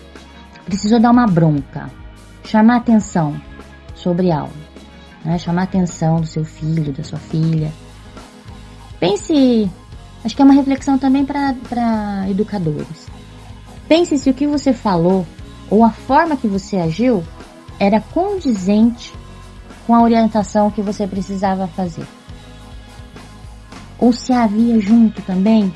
precisou 0.65 0.99
dar 0.99 1.11
uma 1.11 1.27
bronca, 1.27 1.87
chamar 2.45 2.77
atenção 2.77 3.39
sobre 3.93 4.31
algo, 4.31 4.55
né? 5.23 5.37
Chamar 5.37 5.63
atenção 5.63 6.21
do 6.21 6.27
seu 6.27 6.43
filho, 6.43 6.91
da 6.93 7.03
sua 7.03 7.19
filha. 7.19 7.71
Pense 8.99 9.69
Acho 10.23 10.35
que 10.35 10.41
é 10.41 10.45
uma 10.45 10.53
reflexão 10.53 10.97
também 10.97 11.25
para 11.25 12.29
educadores. 12.29 13.07
Pense 13.87 14.17
se 14.17 14.29
o 14.29 14.33
que 14.33 14.47
você 14.47 14.71
falou 14.71 15.25
ou 15.69 15.83
a 15.83 15.89
forma 15.89 16.37
que 16.37 16.47
você 16.47 16.77
agiu 16.77 17.23
era 17.77 17.99
condizente 17.99 19.13
com 19.85 19.93
a 19.93 20.01
orientação 20.01 20.71
que 20.71 20.81
você 20.81 21.05
precisava 21.05 21.67
fazer. 21.67 22.07
Ou 23.99 24.13
se 24.13 24.31
havia 24.31 24.79
junto 24.79 25.21
também 25.23 25.73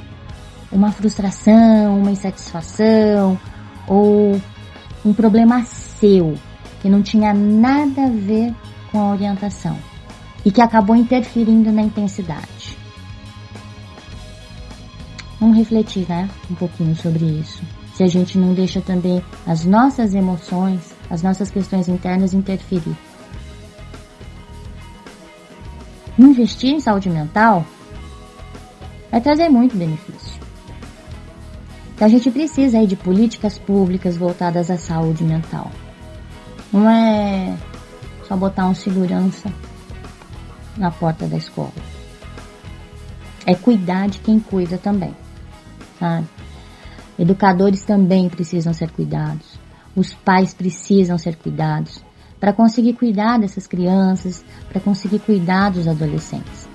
uma 0.72 0.92
frustração, 0.92 2.00
uma 2.00 2.12
insatisfação 2.12 3.38
ou 3.86 4.40
um 5.06 5.14
problema 5.14 5.64
seu 5.64 6.36
que 6.82 6.90
não 6.90 7.02
tinha 7.02 7.34
nada 7.34 8.06
a 8.06 8.10
ver 8.10 8.54
com 8.92 9.00
a 9.00 9.12
orientação 9.12 9.78
e 10.46 10.52
que 10.52 10.62
acabou 10.62 10.96
interferindo 10.96 11.72
na 11.72 11.82
intensidade. 11.82 12.78
Vamos 15.40 15.58
refletir, 15.58 16.08
né? 16.08 16.30
Um 16.50 16.56
pouquinho 16.56 16.96
sobre 16.96 17.26
isso. 17.26 17.62
Se 17.94 18.04
a 18.04 18.08
gente 18.08 18.38
não 18.38 18.54
deixa 18.54 18.82
também 18.82 19.24
as 19.46 19.66
nossas 19.66 20.14
emoções, 20.14 20.96
as 21.10 21.22
nossas 21.22 21.50
questões 21.52 21.88
internas 21.88 22.34
interferir. 22.34 22.96
Investir 26.18 26.72
em 26.72 26.80
saúde 26.80 27.10
mental 27.10 27.66
vai 29.12 29.22
trazer 29.22 29.50
muito 29.50 29.78
benefício. 29.78 30.38
Então 31.94 32.08
a 32.08 32.10
gente 32.10 32.30
precisa 32.30 32.80
aí 32.80 32.88
de 32.88 32.96
políticas 32.96 33.58
públicas 33.58 34.18
voltadas 34.18 34.70
à 34.70 34.78
saúde 34.78 35.24
mental. 35.24 35.72
Não 36.72 36.90
é 36.90 37.56
só 38.28 38.36
botar 38.36 38.68
um 38.68 38.76
segurança 38.76 39.52
na 40.78 40.92
porta 40.92 41.26
da 41.28 41.38
escola. 41.38 41.74
É 43.46 43.56
cuidar 43.56 44.10
de 44.10 44.20
quem 44.20 44.40
cuida 44.40 44.78
também 44.78 45.14
sabe? 46.00 46.28
Educadores 47.18 47.84
também 47.84 48.30
precisam 48.30 48.74
ser 48.74 48.92
cuidados. 48.92 49.60
Os 49.96 50.14
pais 50.14 50.54
precisam 50.54 51.18
ser 51.18 51.36
cuidados 51.36 52.04
para 52.40 52.54
conseguir 52.54 52.94
cuidar 52.94 53.40
dessas 53.40 53.66
crianças, 53.66 54.46
para 54.70 54.80
conseguir 54.80 55.20
cuidar 55.20 55.72
dos 55.72 55.88
adolescentes. 55.88 56.70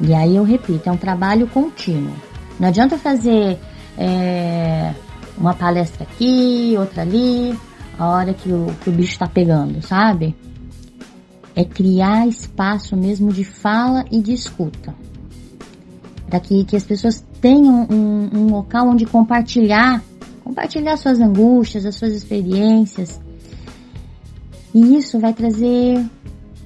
E 0.00 0.12
aí 0.12 0.34
eu 0.34 0.42
repito, 0.42 0.88
é 0.88 0.92
um 0.92 0.96
trabalho 0.96 1.46
contínuo. 1.46 2.14
Não 2.58 2.68
adianta 2.68 2.98
fazer 2.98 3.58
é, 3.96 4.92
uma 5.38 5.54
palestra 5.54 6.02
aqui, 6.02 6.74
outra 6.76 7.02
ali, 7.02 7.56
a 8.00 8.08
hora 8.08 8.32
que 8.32 8.50
o, 8.50 8.74
que 8.82 8.88
o 8.88 8.92
bicho 8.94 9.12
está 9.12 9.26
pegando, 9.26 9.82
sabe? 9.82 10.34
É 11.54 11.62
criar 11.62 12.26
espaço 12.26 12.96
mesmo 12.96 13.30
de 13.30 13.44
fala 13.44 14.06
e 14.10 14.22
de 14.22 14.32
escuta. 14.32 14.94
Para 16.26 16.40
que, 16.40 16.64
que 16.64 16.76
as 16.76 16.82
pessoas 16.82 17.22
tenham 17.42 17.86
um, 17.90 18.30
um 18.32 18.46
local 18.52 18.88
onde 18.88 19.04
compartilhar, 19.04 20.02
compartilhar 20.42 20.96
suas 20.96 21.20
angústias, 21.20 21.84
as 21.84 21.94
suas 21.94 22.14
experiências. 22.14 23.20
E 24.74 24.96
isso 24.96 25.20
vai 25.20 25.34
trazer 25.34 26.02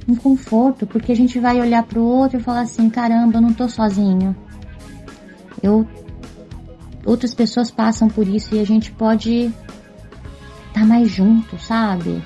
um 0.07 0.15
conforto, 0.15 0.87
porque 0.87 1.11
a 1.11 1.17
gente 1.17 1.41
vai 1.41 1.61
olhar 1.61 1.83
para 1.83 1.99
o 1.99 2.05
outro 2.05 2.39
e 2.39 2.43
falar 2.43 2.61
assim: 2.61 2.89
caramba, 2.89 3.39
eu 3.39 3.43
não 3.43 3.53
tô 3.53 3.69
sozinho. 3.69 4.37
Eu 5.61 5.85
outras 7.05 7.35
pessoas 7.35 7.73
passam 7.73 8.07
por 8.07 8.29
isso 8.29 8.55
e 8.55 8.61
a 8.61 8.65
gente 8.65 8.93
pode 8.93 9.53
estar 10.75 10.81
tá 10.81 10.87
mais 10.87 11.09
junto, 11.09 11.57
sabe? 11.59 12.21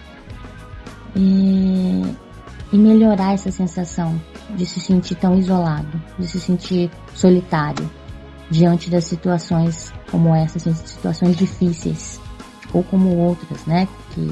E, 1.14 2.02
e 2.72 2.76
melhorar 2.76 3.34
essa 3.34 3.50
sensação 3.50 4.20
de 4.56 4.64
se 4.64 4.80
sentir 4.80 5.16
tão 5.16 5.38
isolado, 5.38 6.00
de 6.18 6.26
se 6.26 6.40
sentir 6.40 6.90
solitário 7.14 7.88
diante 8.50 8.88
das 8.88 9.04
situações 9.04 9.92
como 10.10 10.34
essas, 10.34 10.62
situações 10.62 11.36
difíceis 11.36 12.18
ou 12.72 12.82
como 12.82 13.14
outras, 13.16 13.64
né, 13.66 13.86
que 14.14 14.30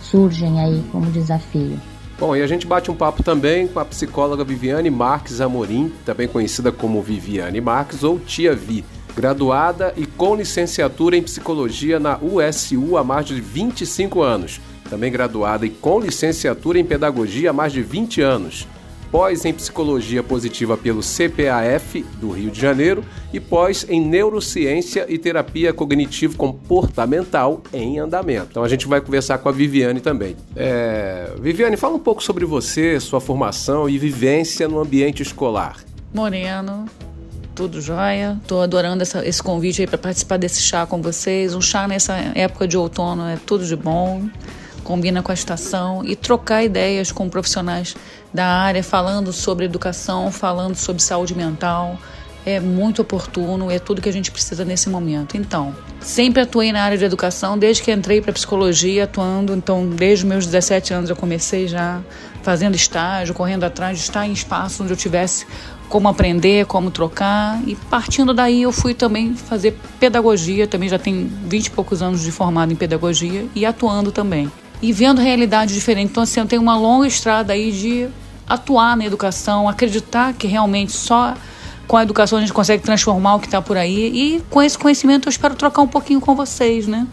surgem 0.00 0.60
aí 0.60 0.84
como 0.92 1.10
desafio. 1.10 1.78
Bom, 2.18 2.34
e 2.34 2.42
a 2.42 2.46
gente 2.46 2.66
bate 2.66 2.90
um 2.90 2.94
papo 2.94 3.22
também 3.22 3.68
com 3.68 3.78
a 3.78 3.84
psicóloga 3.84 4.42
Viviane 4.42 4.88
Marques 4.88 5.40
Amorim, 5.40 5.92
também 6.04 6.26
conhecida 6.26 6.72
como 6.72 7.02
Viviane 7.02 7.60
Marques 7.60 8.02
ou 8.02 8.18
Tia 8.18 8.54
Vi, 8.54 8.84
graduada 9.16 9.94
e 9.96 10.06
com 10.06 10.36
licenciatura 10.36 11.16
em 11.16 11.22
psicologia 11.22 11.98
na 11.98 12.18
USU 12.18 12.96
há 12.96 13.02
mais 13.02 13.26
de 13.26 13.40
25 13.40 14.22
anos, 14.22 14.60
também 14.90 15.10
graduada 15.10 15.64
e 15.64 15.70
com 15.70 15.98
licenciatura 15.98 16.78
em 16.78 16.84
pedagogia 16.84 17.50
há 17.50 17.52
mais 17.52 17.72
de 17.72 17.82
20 17.82 18.20
anos 18.20 18.68
pós 19.10 19.44
em 19.44 19.52
Psicologia 19.52 20.22
Positiva 20.22 20.76
pelo 20.76 21.00
CPAF 21.00 22.04
do 22.20 22.30
Rio 22.30 22.50
de 22.50 22.60
Janeiro 22.60 23.04
e 23.32 23.40
pós 23.40 23.86
em 23.88 24.00
Neurociência 24.00 25.06
e 25.08 25.16
Terapia 25.18 25.72
Cognitivo-Comportamental 25.72 27.62
em 27.72 27.98
Andamento. 27.98 28.48
Então 28.50 28.64
a 28.64 28.68
gente 28.68 28.86
vai 28.86 29.00
conversar 29.00 29.38
com 29.38 29.48
a 29.48 29.52
Viviane 29.52 30.00
também. 30.00 30.36
É... 30.54 31.32
Viviane, 31.40 31.76
fala 31.76 31.94
um 31.94 32.00
pouco 32.00 32.22
sobre 32.22 32.44
você, 32.44 33.00
sua 33.00 33.20
formação 33.20 33.88
e 33.88 33.98
vivência 33.98 34.68
no 34.68 34.78
ambiente 34.78 35.22
escolar. 35.22 35.76
Moreno, 36.12 36.86
tudo 37.56 37.80
jóia. 37.80 38.38
Tô 38.46 38.60
adorando 38.60 39.02
essa, 39.02 39.26
esse 39.26 39.42
convite 39.42 39.80
aí 39.80 39.86
para 39.86 39.96
participar 39.96 40.36
desse 40.36 40.60
chá 40.60 40.86
com 40.86 41.00
vocês. 41.00 41.54
Um 41.54 41.60
chá 41.60 41.88
nessa 41.88 42.14
época 42.34 42.68
de 42.68 42.76
outono 42.76 43.26
é 43.26 43.38
tudo 43.44 43.64
de 43.64 43.74
bom 43.74 44.28
combina 44.84 45.20
com 45.20 45.32
a 45.32 45.34
estação 45.34 46.04
e 46.04 46.14
trocar 46.14 46.62
ideias 46.62 47.10
com 47.10 47.28
profissionais 47.28 47.96
da 48.32 48.46
área, 48.46 48.84
falando 48.84 49.32
sobre 49.32 49.64
educação, 49.64 50.30
falando 50.30 50.76
sobre 50.76 51.02
saúde 51.02 51.34
mental. 51.36 51.98
É 52.44 52.60
muito 52.60 53.02
oportuno, 53.02 53.68
é 53.68 53.80
tudo 53.80 54.00
que 54.00 54.08
a 54.08 54.12
gente 54.12 54.30
precisa 54.30 54.64
nesse 54.64 54.88
momento. 54.88 55.36
Então, 55.36 55.74
sempre 55.98 56.42
atuei 56.42 56.70
na 56.70 56.84
área 56.84 56.96
de 56.96 57.04
educação, 57.04 57.58
desde 57.58 57.82
que 57.82 57.90
entrei 57.90 58.20
para 58.20 58.32
psicologia, 58.32 59.02
atuando. 59.02 59.52
Então, 59.52 59.88
desde 59.88 60.24
meus 60.24 60.46
17 60.46 60.94
anos 60.94 61.10
eu 61.10 61.16
comecei 61.16 61.66
já 61.66 62.00
fazendo 62.44 62.76
estágio, 62.76 63.34
correndo 63.34 63.64
atrás 63.64 63.98
de 63.98 64.04
estar 64.04 64.24
em 64.24 64.32
espaços 64.32 64.80
onde 64.80 64.92
eu 64.92 64.96
tivesse 64.96 65.44
como 65.88 66.08
aprender, 66.08 66.66
como 66.66 66.90
trocar. 66.90 67.60
E 67.66 67.74
partindo 67.74 68.34
daí 68.34 68.62
eu 68.62 68.72
fui 68.72 68.94
também 68.94 69.34
fazer 69.34 69.78
pedagogia, 69.98 70.66
também 70.66 70.88
já 70.88 70.98
tenho 70.98 71.30
20 71.44 71.66
e 71.66 71.70
poucos 71.70 72.02
anos 72.02 72.22
de 72.22 72.30
formado 72.30 72.72
em 72.72 72.76
pedagogia 72.76 73.46
e 73.54 73.64
atuando 73.64 74.10
também 74.12 74.50
e 74.80 74.92
vendo 74.92 75.20
realidade 75.20 75.74
diferente. 75.74 76.10
Então, 76.10 76.22
assim, 76.22 76.40
eu 76.40 76.46
tenho 76.46 76.62
uma 76.62 76.76
longa 76.76 77.06
estrada 77.06 77.52
aí 77.52 77.72
de 77.72 78.08
atuar 78.48 78.96
na 78.96 79.04
educação, 79.04 79.68
acreditar 79.68 80.32
que 80.34 80.46
realmente 80.46 80.92
só 80.92 81.34
com 81.86 81.96
a 81.96 82.02
educação 82.02 82.38
a 82.38 82.40
gente 82.40 82.52
consegue 82.52 82.82
transformar 82.82 83.36
o 83.36 83.40
que 83.40 83.46
está 83.46 83.62
por 83.62 83.76
aí. 83.76 84.10
E 84.12 84.42
com 84.50 84.62
esse 84.62 84.78
conhecimento 84.78 85.28
eu 85.28 85.30
espero 85.30 85.54
trocar 85.54 85.82
um 85.82 85.88
pouquinho 85.88 86.20
com 86.20 86.34
vocês, 86.34 86.86
né? 86.86 87.06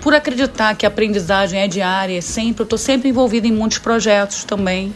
Por 0.00 0.14
acreditar 0.14 0.74
que 0.74 0.84
a 0.84 0.88
aprendizagem 0.88 1.60
é 1.60 1.68
diária, 1.68 2.18
é 2.18 2.20
sempre, 2.20 2.62
eu 2.62 2.64
estou 2.64 2.78
sempre 2.78 3.08
envolvida 3.08 3.46
em 3.46 3.52
muitos 3.52 3.78
projetos 3.78 4.44
também, 4.44 4.94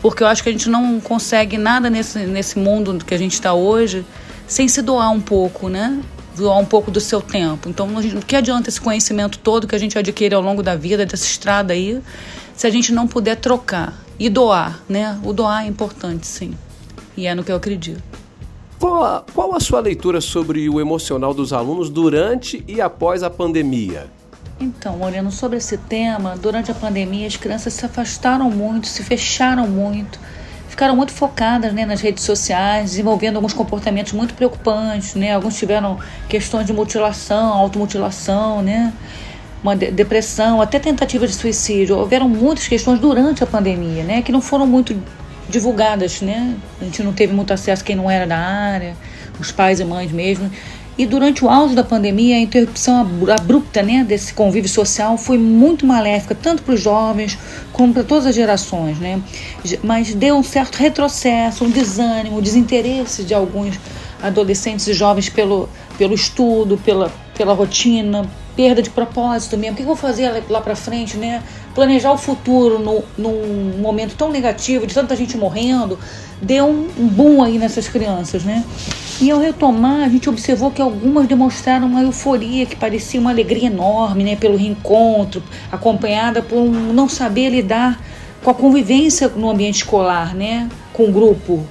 porque 0.00 0.22
eu 0.22 0.26
acho 0.26 0.42
que 0.42 0.48
a 0.48 0.52
gente 0.52 0.68
não 0.68 1.00
consegue 1.00 1.58
nada 1.58 1.90
nesse, 1.90 2.20
nesse 2.20 2.58
mundo 2.58 3.04
que 3.04 3.14
a 3.14 3.18
gente 3.18 3.34
está 3.34 3.52
hoje 3.52 4.04
sem 4.46 4.68
se 4.68 4.80
doar 4.80 5.10
um 5.10 5.20
pouco, 5.20 5.68
né? 5.68 6.00
Doar 6.36 6.58
um 6.58 6.64
pouco 6.64 6.90
do 6.90 7.00
seu 7.00 7.20
tempo. 7.20 7.68
Então, 7.68 7.88
o 7.88 8.24
que 8.24 8.36
adianta 8.36 8.68
esse 8.68 8.80
conhecimento 8.80 9.38
todo 9.38 9.66
que 9.66 9.74
a 9.74 9.78
gente 9.78 9.98
adquire 9.98 10.34
ao 10.34 10.42
longo 10.42 10.62
da 10.62 10.76
vida, 10.76 11.04
dessa 11.04 11.24
estrada 11.24 11.72
aí, 11.72 12.00
se 12.54 12.66
a 12.66 12.70
gente 12.70 12.92
não 12.92 13.06
puder 13.06 13.36
trocar 13.36 13.94
e 14.18 14.28
doar, 14.28 14.80
né? 14.88 15.18
O 15.24 15.32
doar 15.32 15.64
é 15.64 15.66
importante, 15.66 16.26
sim. 16.26 16.54
E 17.16 17.26
é 17.26 17.34
no 17.34 17.42
que 17.42 17.50
eu 17.50 17.56
acredito. 17.56 18.02
Qual 18.78 19.02
a, 19.02 19.24
qual 19.34 19.54
a 19.54 19.60
sua 19.60 19.80
leitura 19.80 20.20
sobre 20.20 20.68
o 20.68 20.80
emocional 20.80 21.32
dos 21.32 21.52
alunos 21.52 21.88
durante 21.88 22.62
e 22.68 22.80
após 22.80 23.22
a 23.22 23.30
pandemia? 23.30 24.06
Então, 24.58 25.02
olhando 25.02 25.30
sobre 25.30 25.58
esse 25.58 25.76
tema, 25.76 26.34
durante 26.34 26.70
a 26.70 26.74
pandemia 26.74 27.26
as 27.26 27.36
crianças 27.36 27.74
se 27.74 27.84
afastaram 27.84 28.50
muito, 28.50 28.86
se 28.86 29.02
fecharam 29.02 29.68
muito, 29.68 30.18
ficaram 30.66 30.96
muito 30.96 31.12
focadas 31.12 31.74
né, 31.74 31.84
nas 31.84 32.00
redes 32.00 32.24
sociais, 32.24 32.90
desenvolvendo 32.92 33.36
alguns 33.36 33.52
comportamentos 33.52 34.14
muito 34.14 34.32
preocupantes, 34.32 35.14
né? 35.14 35.34
Alguns 35.34 35.58
tiveram 35.58 35.98
questões 36.26 36.66
de 36.66 36.72
mutilação, 36.72 37.52
automutilação, 37.52 38.62
né? 38.62 38.94
Uma 39.62 39.76
de 39.76 39.90
depressão, 39.90 40.62
até 40.62 40.78
tentativa 40.78 41.26
de 41.26 41.34
suicídio. 41.34 41.98
Houveram 41.98 42.26
muitas 42.26 42.66
questões 42.66 42.98
durante 42.98 43.44
a 43.44 43.46
pandemia, 43.46 44.04
né? 44.04 44.22
Que 44.22 44.32
não 44.32 44.40
foram 44.40 44.66
muito 44.66 44.98
divulgadas, 45.50 46.22
né? 46.22 46.56
A 46.80 46.84
gente 46.84 47.02
não 47.02 47.12
teve 47.12 47.34
muito 47.34 47.52
acesso 47.52 47.84
quem 47.84 47.94
não 47.94 48.10
era 48.10 48.26
da 48.26 48.38
área, 48.38 48.96
os 49.38 49.52
pais 49.52 49.80
e 49.80 49.84
mães 49.84 50.10
mesmo. 50.10 50.50
E 50.98 51.04
durante 51.04 51.44
o 51.44 51.50
auge 51.50 51.74
da 51.74 51.84
pandemia, 51.84 52.36
a 52.36 52.38
interrupção 52.38 53.06
abrupta 53.30 53.82
né, 53.82 54.02
desse 54.02 54.32
convívio 54.32 54.70
social 54.70 55.18
foi 55.18 55.36
muito 55.36 55.84
maléfica, 55.84 56.34
tanto 56.34 56.62
para 56.62 56.74
os 56.74 56.80
jovens 56.80 57.36
como 57.72 57.92
para 57.92 58.02
todas 58.02 58.24
as 58.26 58.34
gerações. 58.34 58.98
Né? 58.98 59.20
Mas 59.84 60.14
deu 60.14 60.36
um 60.36 60.42
certo 60.42 60.76
retrocesso, 60.76 61.64
um 61.64 61.70
desânimo, 61.70 62.38
um 62.38 62.40
desinteresse 62.40 63.24
de 63.24 63.34
alguns 63.34 63.78
adolescentes 64.22 64.86
e 64.86 64.94
jovens 64.94 65.28
pelo, 65.28 65.68
pelo 65.98 66.14
estudo, 66.14 66.78
pela, 66.78 67.12
pela 67.36 67.52
rotina, 67.52 68.24
perda 68.56 68.80
de 68.80 68.88
propósito 68.88 69.58
mesmo. 69.58 69.74
O 69.74 69.76
que 69.76 69.82
eu 69.82 69.86
vou 69.86 69.96
fazer 69.96 70.44
lá 70.48 70.62
para 70.62 70.74
frente, 70.74 71.18
né? 71.18 71.42
Planejar 71.76 72.10
o 72.10 72.16
futuro 72.16 72.78
no, 72.78 73.04
num 73.18 73.78
momento 73.78 74.16
tão 74.16 74.30
negativo, 74.30 74.86
de 74.86 74.94
tanta 74.94 75.14
gente 75.14 75.36
morrendo, 75.36 75.98
deu 76.40 76.64
um, 76.64 76.88
um 76.98 77.06
boom 77.06 77.42
aí 77.42 77.58
nessas 77.58 77.86
crianças, 77.86 78.42
né? 78.44 78.64
E 79.20 79.30
ao 79.30 79.38
retomar, 79.38 80.04
a 80.04 80.08
gente 80.08 80.26
observou 80.28 80.70
que 80.70 80.80
algumas 80.80 81.28
demonstraram 81.28 81.86
uma 81.86 82.00
euforia 82.00 82.64
que 82.64 82.74
parecia 82.74 83.20
uma 83.20 83.28
alegria 83.28 83.66
enorme, 83.66 84.24
né? 84.24 84.36
Pelo 84.36 84.56
reencontro, 84.56 85.42
acompanhada 85.70 86.40
por 86.40 86.56
um 86.56 86.94
não 86.94 87.10
saber 87.10 87.50
lidar 87.50 88.02
com 88.42 88.48
a 88.48 88.54
convivência 88.54 89.28
no 89.28 89.50
ambiente 89.50 89.76
escolar, 89.76 90.34
né? 90.34 90.70
Com 90.94 91.10
o 91.10 91.12
grupo. 91.12 91.66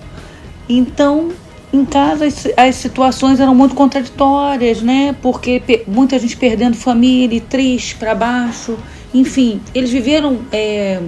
Então, 0.70 1.32
em 1.74 1.84
casa 1.84 2.26
as, 2.26 2.48
as, 2.56 2.76
situações 2.76 3.40
eram 3.40 3.56
muito 3.56 3.74
contraditórias, 3.74 4.84
né? 4.84 5.16
Porque 5.20 5.84
muita 5.88 6.20
gente 6.20 6.38
perdendo 6.38 6.78
família, 6.78 7.42
triste 7.42 7.96
para 7.96 8.14
baixo, 8.14 8.78
enfim, 9.16 9.62
eles 9.74 9.90
viveram 9.90 10.42
é, 10.52 11.02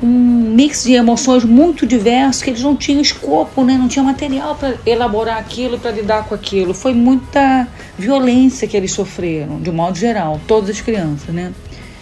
um 0.00 0.06
mix 0.54 0.84
de 0.84 0.92
emoções 0.92 1.44
muito 1.44 1.84
diversos 1.84 2.42
que 2.42 2.50
eles 2.50 2.62
não 2.62 2.76
tinham 2.76 3.00
escopo, 3.00 3.64
né? 3.64 3.76
Não 3.76 3.88
tinha 3.88 4.04
material 4.04 4.54
para 4.54 4.76
elaborar 4.86 5.38
aquilo 5.38 5.78
para 5.78 5.90
lidar 5.90 6.24
com 6.28 6.34
aquilo. 6.34 6.72
Foi 6.72 6.94
muita 6.94 7.66
violência 7.98 8.68
que 8.68 8.76
eles 8.76 8.92
sofreram, 8.92 9.60
de 9.60 9.68
um 9.68 9.72
modo 9.72 9.98
geral, 9.98 10.40
todas 10.46 10.70
as 10.70 10.80
crianças, 10.80 11.34
né? 11.34 11.52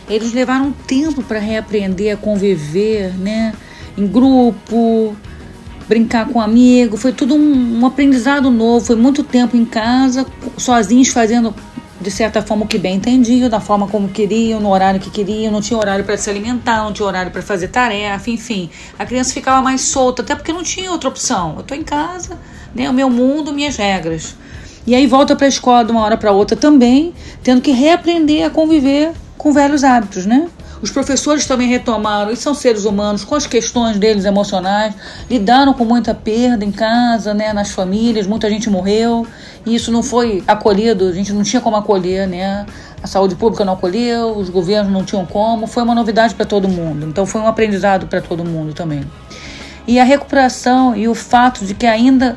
Eles 0.09 0.33
levaram 0.33 0.71
tempo 0.87 1.23
para 1.23 1.39
reaprender 1.39 2.13
a 2.13 2.17
conviver, 2.17 3.15
né? 3.15 3.55
Em 3.97 4.07
grupo, 4.07 5.17
brincar 5.89 6.29
com 6.29 6.39
um 6.39 6.43
amigo, 6.43 6.99
foi 6.99 7.13
tudo 7.13 7.35
um, 7.35 7.81
um, 7.81 7.87
aprendizado 7.87 8.51
novo. 8.51 8.85
Foi 8.85 8.97
muito 8.97 9.25
tempo 9.25 9.57
em 9.57 9.65
casa, 9.65 10.27
sozinhos 10.59 11.09
fazendo 11.09 11.55
de 12.01 12.11
certa 12.11 12.43
forma 12.43 12.65
o 12.65 12.69
que 12.69 12.79
bem 12.79 12.97
entendiam, 12.97 13.49
da 13.49 13.61
forma 13.61 13.89
como 13.89 14.09
queriam, 14.09 14.61
no 14.61 14.71
horário 14.71 15.01
que 15.01 15.11
queriam, 15.11 15.51
não 15.51 15.61
tinha 15.61 15.79
horário 15.79 16.05
para 16.05 16.17
se 16.17 16.29
alimentar, 16.29 16.85
não 16.85 16.93
tinha 16.93 17.07
horário 17.07 17.31
para 17.31 17.43
fazer 17.43 17.69
tarefa, 17.69 18.31
enfim. 18.31 18.71
A 18.99 19.07
criança 19.07 19.33
ficava 19.33 19.63
mais 19.63 19.81
solta, 19.81 20.23
até 20.23 20.35
porque 20.35 20.53
não 20.53 20.63
tinha 20.63 20.91
outra 20.91 21.09
opção. 21.09 21.55
Eu 21.55 21.61
estou 21.61 21.77
em 21.77 21.83
casa, 21.83 22.39
né, 22.75 22.89
o 22.89 22.93
meu 22.93 23.09
mundo, 23.09 23.53
minhas 23.53 23.77
regras. 23.77 24.37
E 24.87 24.95
aí 24.95 25.07
volta 25.07 25.35
para 25.35 25.47
a 25.47 25.49
escola 25.49 25.85
de 25.85 25.91
uma 25.91 26.03
hora 26.03 26.17
para 26.17 26.31
outra 26.31 26.57
também, 26.57 27.13
tendo 27.43 27.61
que 27.61 27.73
reaprender 27.73 28.47
a 28.47 28.51
conviver 28.51 29.13
com 29.37 29.53
velhos 29.53 29.83
hábitos, 29.83 30.27
né? 30.27 30.49
Os 30.83 30.91
professores 30.91 31.47
também 31.47 31.69
retomaram, 31.69 32.31
e 32.31 32.37
são 32.37 32.55
seres 32.55 32.85
humanos, 32.85 33.25
com 33.25 33.35
as 33.35 33.47
questões 33.47 33.99
deles 33.99 34.25
emocionais, 34.25 34.95
lidaram 35.29 35.73
com 35.73 35.85
muita 35.85 36.15
perda 36.15 36.65
em 36.65 36.71
casa, 36.71 37.33
né, 37.33 37.53
nas 37.53 37.71
famílias, 37.71 38.27
muita 38.27 38.51
gente 38.51 38.69
morreu, 38.69 39.27
e 39.65 39.75
isso 39.75 39.91
não 39.91 40.03
foi 40.03 40.45
acolhido, 40.47 41.09
a 41.09 41.13
gente 41.13 41.33
não 41.33 41.43
tinha 41.43 41.61
como 41.61 41.77
acolher, 41.77 42.29
né? 42.29 42.67
A 43.03 43.07
saúde 43.07 43.35
pública 43.35 43.65
não 43.65 43.75
acolheu, 43.75 44.37
os 44.37 44.49
governos 44.49 44.93
não 44.93 45.05
tinham 45.05 45.25
como, 45.25 45.67
foi 45.67 45.83
uma 45.83 45.95
novidade 45.95 46.35
para 46.35 46.47
todo 46.47 46.69
mundo. 46.69 47.07
Então 47.07 47.27
foi 47.27 47.41
um 47.41 47.47
aprendizado 47.47 48.07
para 48.07 48.21
todo 48.21 48.45
mundo 48.45 48.73
também. 48.73 49.05
E 49.87 49.99
a 50.01 50.05
recuperação 50.05 50.97
e 50.97 51.07
o 51.07 51.15
fato 51.15 51.65
de 51.65 51.75
que 51.75 51.87
ainda 51.87 52.37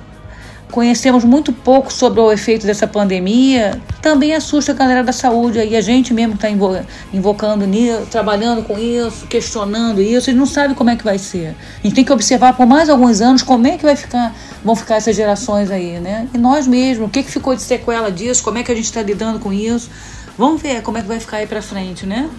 conhecemos 0.71 1.23
muito 1.23 1.51
pouco 1.51 1.91
sobre 1.91 2.19
o 2.19 2.32
efeito 2.32 2.65
dessa 2.65 2.88
pandemia, 2.88 3.79
também 4.01 4.34
assusta 4.34 4.71
a 4.71 4.75
galera 4.75 5.03
da 5.03 5.12
saúde. 5.12 5.60
E 5.60 5.75
a 5.75 5.82
gente 5.82 6.13
mesmo 6.13 6.36
está 6.36 6.47
invocando 6.49 7.65
nisso, 7.65 8.08
trabalhando 8.10 8.63
com 8.63 8.77
isso, 8.77 9.25
questionando 9.27 10.01
isso, 10.01 10.29
e 10.29 10.34
não 10.34 10.45
sabe 10.45 10.75
como 10.75 10.89
é 10.89 10.95
que 10.95 11.03
vai 11.03 11.17
ser. 11.17 11.55
A 11.79 11.84
gente 11.84 11.95
tem 11.95 12.05
que 12.05 12.13
observar 12.13 12.55
por 12.55 12.65
mais 12.65 12.89
alguns 12.89 13.21
anos 13.21 13.41
como 13.41 13.67
é 13.67 13.77
que 13.77 13.84
vai 13.84 13.95
ficar, 13.95 14.36
vão 14.63 14.75
ficar 14.75 14.95
essas 14.95 15.15
gerações 15.15 15.71
aí, 15.71 15.99
né? 15.99 16.27
E 16.34 16.38
nós 16.38 16.67
mesmos, 16.67 17.08
o 17.08 17.10
que, 17.10 17.23
que 17.23 17.32
ficou 17.32 17.55
de 17.55 17.62
sequela 17.62 18.12
disso, 18.12 18.43
como 18.43 18.58
é 18.58 18.63
que 18.63 18.71
a 18.71 18.75
gente 18.75 18.86
está 18.86 19.01
lidando 19.01 19.39
com 19.39 19.51
isso. 19.51 19.89
Vamos 20.38 20.62
ver 20.62 20.82
como 20.82 20.97
é 20.97 21.01
que 21.01 21.08
vai 21.08 21.19
ficar 21.19 21.38
aí 21.38 21.47
para 21.47 21.62
frente, 21.62 22.05
né? 22.05 22.29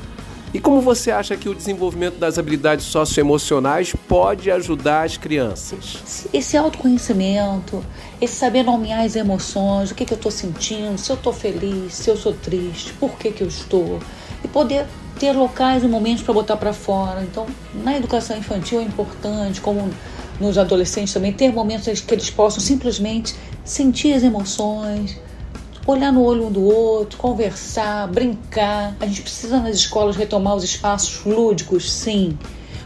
E 0.52 0.58
como 0.58 0.80
você 0.80 1.12
acha 1.12 1.36
que 1.36 1.48
o 1.48 1.54
desenvolvimento 1.54 2.16
das 2.16 2.36
habilidades 2.36 2.84
socioemocionais 2.86 3.94
pode 4.08 4.50
ajudar 4.50 5.04
as 5.04 5.16
crianças? 5.16 6.26
Esse 6.32 6.56
autoconhecimento, 6.56 7.84
esse 8.20 8.34
saber 8.34 8.64
nomear 8.64 9.04
as 9.04 9.14
emoções, 9.14 9.92
o 9.92 9.94
que, 9.94 10.04
que 10.04 10.12
eu 10.12 10.16
estou 10.16 10.32
sentindo, 10.32 10.98
se 10.98 11.10
eu 11.10 11.14
estou 11.14 11.32
feliz, 11.32 11.94
se 11.94 12.10
eu 12.10 12.16
sou 12.16 12.32
triste, 12.32 12.92
por 12.94 13.12
que, 13.12 13.30
que 13.30 13.44
eu 13.44 13.46
estou. 13.46 14.00
E 14.42 14.48
poder 14.48 14.86
ter 15.20 15.32
locais 15.32 15.84
e 15.84 15.86
momentos 15.86 16.24
para 16.24 16.34
botar 16.34 16.56
para 16.56 16.72
fora. 16.72 17.22
Então, 17.22 17.46
na 17.72 17.96
educação 17.96 18.36
infantil 18.36 18.80
é 18.80 18.82
importante, 18.82 19.60
como 19.60 19.88
nos 20.40 20.58
adolescentes 20.58 21.14
também, 21.14 21.32
ter 21.32 21.52
momentos 21.52 22.00
que 22.00 22.14
eles 22.14 22.28
possam 22.28 22.58
simplesmente 22.60 23.36
sentir 23.64 24.14
as 24.14 24.24
emoções, 24.24 25.16
olhar 25.90 26.12
no 26.12 26.22
olho 26.22 26.46
um 26.46 26.52
do 26.52 26.62
outro, 26.62 27.18
conversar, 27.18 28.06
brincar. 28.08 28.96
A 29.00 29.06
gente 29.06 29.22
precisa 29.22 29.58
nas 29.60 29.76
escolas 29.76 30.16
retomar 30.16 30.54
os 30.54 30.64
espaços 30.64 31.24
lúdicos, 31.24 31.90
sim, 31.90 32.38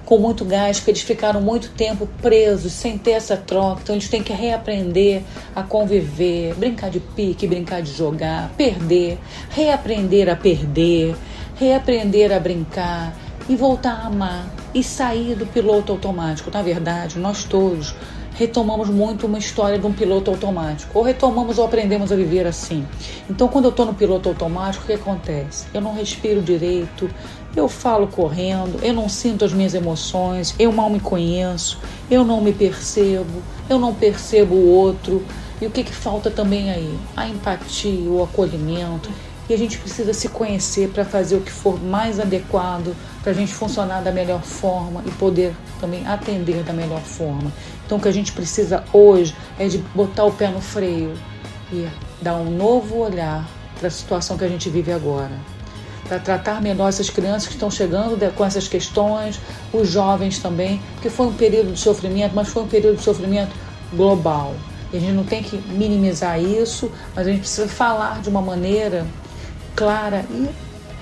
com 0.04 0.18
muito 0.18 0.44
gás, 0.44 0.78
porque 0.78 0.90
eles 0.92 1.02
ficaram 1.02 1.40
muito 1.40 1.70
tempo 1.70 2.08
presos, 2.20 2.72
sem 2.72 2.98
ter 2.98 3.12
essa 3.12 3.36
troca. 3.36 3.80
Então 3.82 3.94
eles 3.94 4.08
têm 4.08 4.22
que 4.22 4.32
reaprender 4.32 5.22
a 5.54 5.62
conviver, 5.62 6.54
brincar 6.54 6.90
de 6.90 7.00
pique, 7.00 7.46
brincar 7.46 7.82
de 7.82 7.92
jogar, 7.92 8.50
perder, 8.56 9.18
reaprender 9.50 10.28
a 10.28 10.36
perder, 10.36 11.14
reaprender 11.56 12.32
a 12.32 12.40
brincar 12.40 13.16
e 13.48 13.56
voltar 13.56 13.92
a 13.92 14.06
amar 14.06 14.46
e 14.74 14.82
sair 14.82 15.34
do 15.34 15.46
piloto 15.46 15.92
automático. 15.92 16.50
Na 16.52 16.62
verdade, 16.62 17.18
nós 17.18 17.44
todos 17.44 17.94
retomamos 18.34 18.88
muito 18.88 19.26
uma 19.26 19.38
história 19.38 19.78
de 19.78 19.86
um 19.86 19.92
piloto 19.92 20.30
automático. 20.30 20.90
Ou 20.98 21.04
retomamos 21.04 21.58
ou 21.58 21.64
aprendemos 21.64 22.12
a 22.12 22.16
viver 22.16 22.46
assim. 22.46 22.86
Então, 23.30 23.48
quando 23.48 23.66
eu 23.66 23.70
estou 23.70 23.86
no 23.86 23.94
piloto 23.94 24.28
automático, 24.28 24.84
o 24.84 24.86
que 24.86 24.92
acontece? 24.94 25.66
Eu 25.72 25.80
não 25.80 25.94
respiro 25.94 26.42
direito, 26.42 27.08
eu 27.56 27.68
falo 27.68 28.08
correndo, 28.08 28.80
eu 28.82 28.92
não 28.92 29.08
sinto 29.08 29.44
as 29.44 29.52
minhas 29.52 29.74
emoções, 29.74 30.54
eu 30.58 30.72
mal 30.72 30.90
me 30.90 30.98
conheço, 30.98 31.78
eu 32.10 32.24
não 32.24 32.40
me 32.40 32.52
percebo, 32.52 33.42
eu 33.70 33.78
não 33.78 33.94
percebo 33.94 34.54
o 34.54 34.68
outro. 34.68 35.24
E 35.60 35.66
o 35.66 35.70
que, 35.70 35.84
que 35.84 35.94
falta 35.94 36.30
também 36.30 36.70
aí? 36.70 36.98
A 37.16 37.28
empatia, 37.28 38.10
o 38.10 38.22
acolhimento. 38.22 39.08
E 39.48 39.54
a 39.54 39.58
gente 39.58 39.78
precisa 39.78 40.12
se 40.12 40.28
conhecer 40.28 40.88
para 40.88 41.04
fazer 41.04 41.36
o 41.36 41.40
que 41.40 41.52
for 41.52 41.80
mais 41.80 42.18
adequado 42.18 42.94
para 43.24 43.32
a 43.32 43.34
gente 43.34 43.54
funcionar 43.54 44.02
da 44.02 44.12
melhor 44.12 44.42
forma 44.42 45.02
e 45.06 45.10
poder 45.12 45.56
também 45.80 46.06
atender 46.06 46.62
da 46.62 46.74
melhor 46.74 47.00
forma. 47.00 47.50
Então, 47.86 47.96
o 47.96 48.00
que 48.00 48.06
a 48.06 48.12
gente 48.12 48.32
precisa 48.32 48.84
hoje 48.92 49.34
é 49.58 49.66
de 49.66 49.78
botar 49.78 50.24
o 50.24 50.32
pé 50.32 50.48
no 50.48 50.60
freio 50.60 51.14
e 51.72 51.88
dar 52.20 52.36
um 52.36 52.50
novo 52.50 52.98
olhar 52.98 53.48
para 53.78 53.88
a 53.88 53.90
situação 53.90 54.36
que 54.36 54.44
a 54.44 54.48
gente 54.48 54.68
vive 54.68 54.92
agora. 54.92 55.32
para 56.06 56.18
tratar 56.18 56.60
melhor 56.60 56.90
essas 56.90 57.08
crianças 57.08 57.46
que 57.46 57.54
estão 57.54 57.70
chegando 57.70 58.18
com 58.34 58.44
essas 58.44 58.68
questões, 58.68 59.40
os 59.72 59.88
jovens 59.88 60.38
também, 60.38 60.78
porque 60.92 61.08
foi 61.08 61.28
um 61.28 61.32
período 61.32 61.72
de 61.72 61.80
sofrimento, 61.80 62.34
mas 62.34 62.48
foi 62.48 62.62
um 62.62 62.68
período 62.68 62.98
de 62.98 63.02
sofrimento 63.02 63.56
global. 63.90 64.54
E 64.92 64.98
a 64.98 65.00
gente 65.00 65.12
não 65.12 65.24
tem 65.24 65.42
que 65.42 65.56
minimizar 65.56 66.38
isso, 66.38 66.92
mas 67.16 67.26
a 67.26 67.30
gente 67.30 67.40
precisa 67.40 67.66
falar 67.66 68.20
de 68.20 68.28
uma 68.28 68.42
maneira 68.42 69.06
clara 69.74 70.26
e 70.30 70.46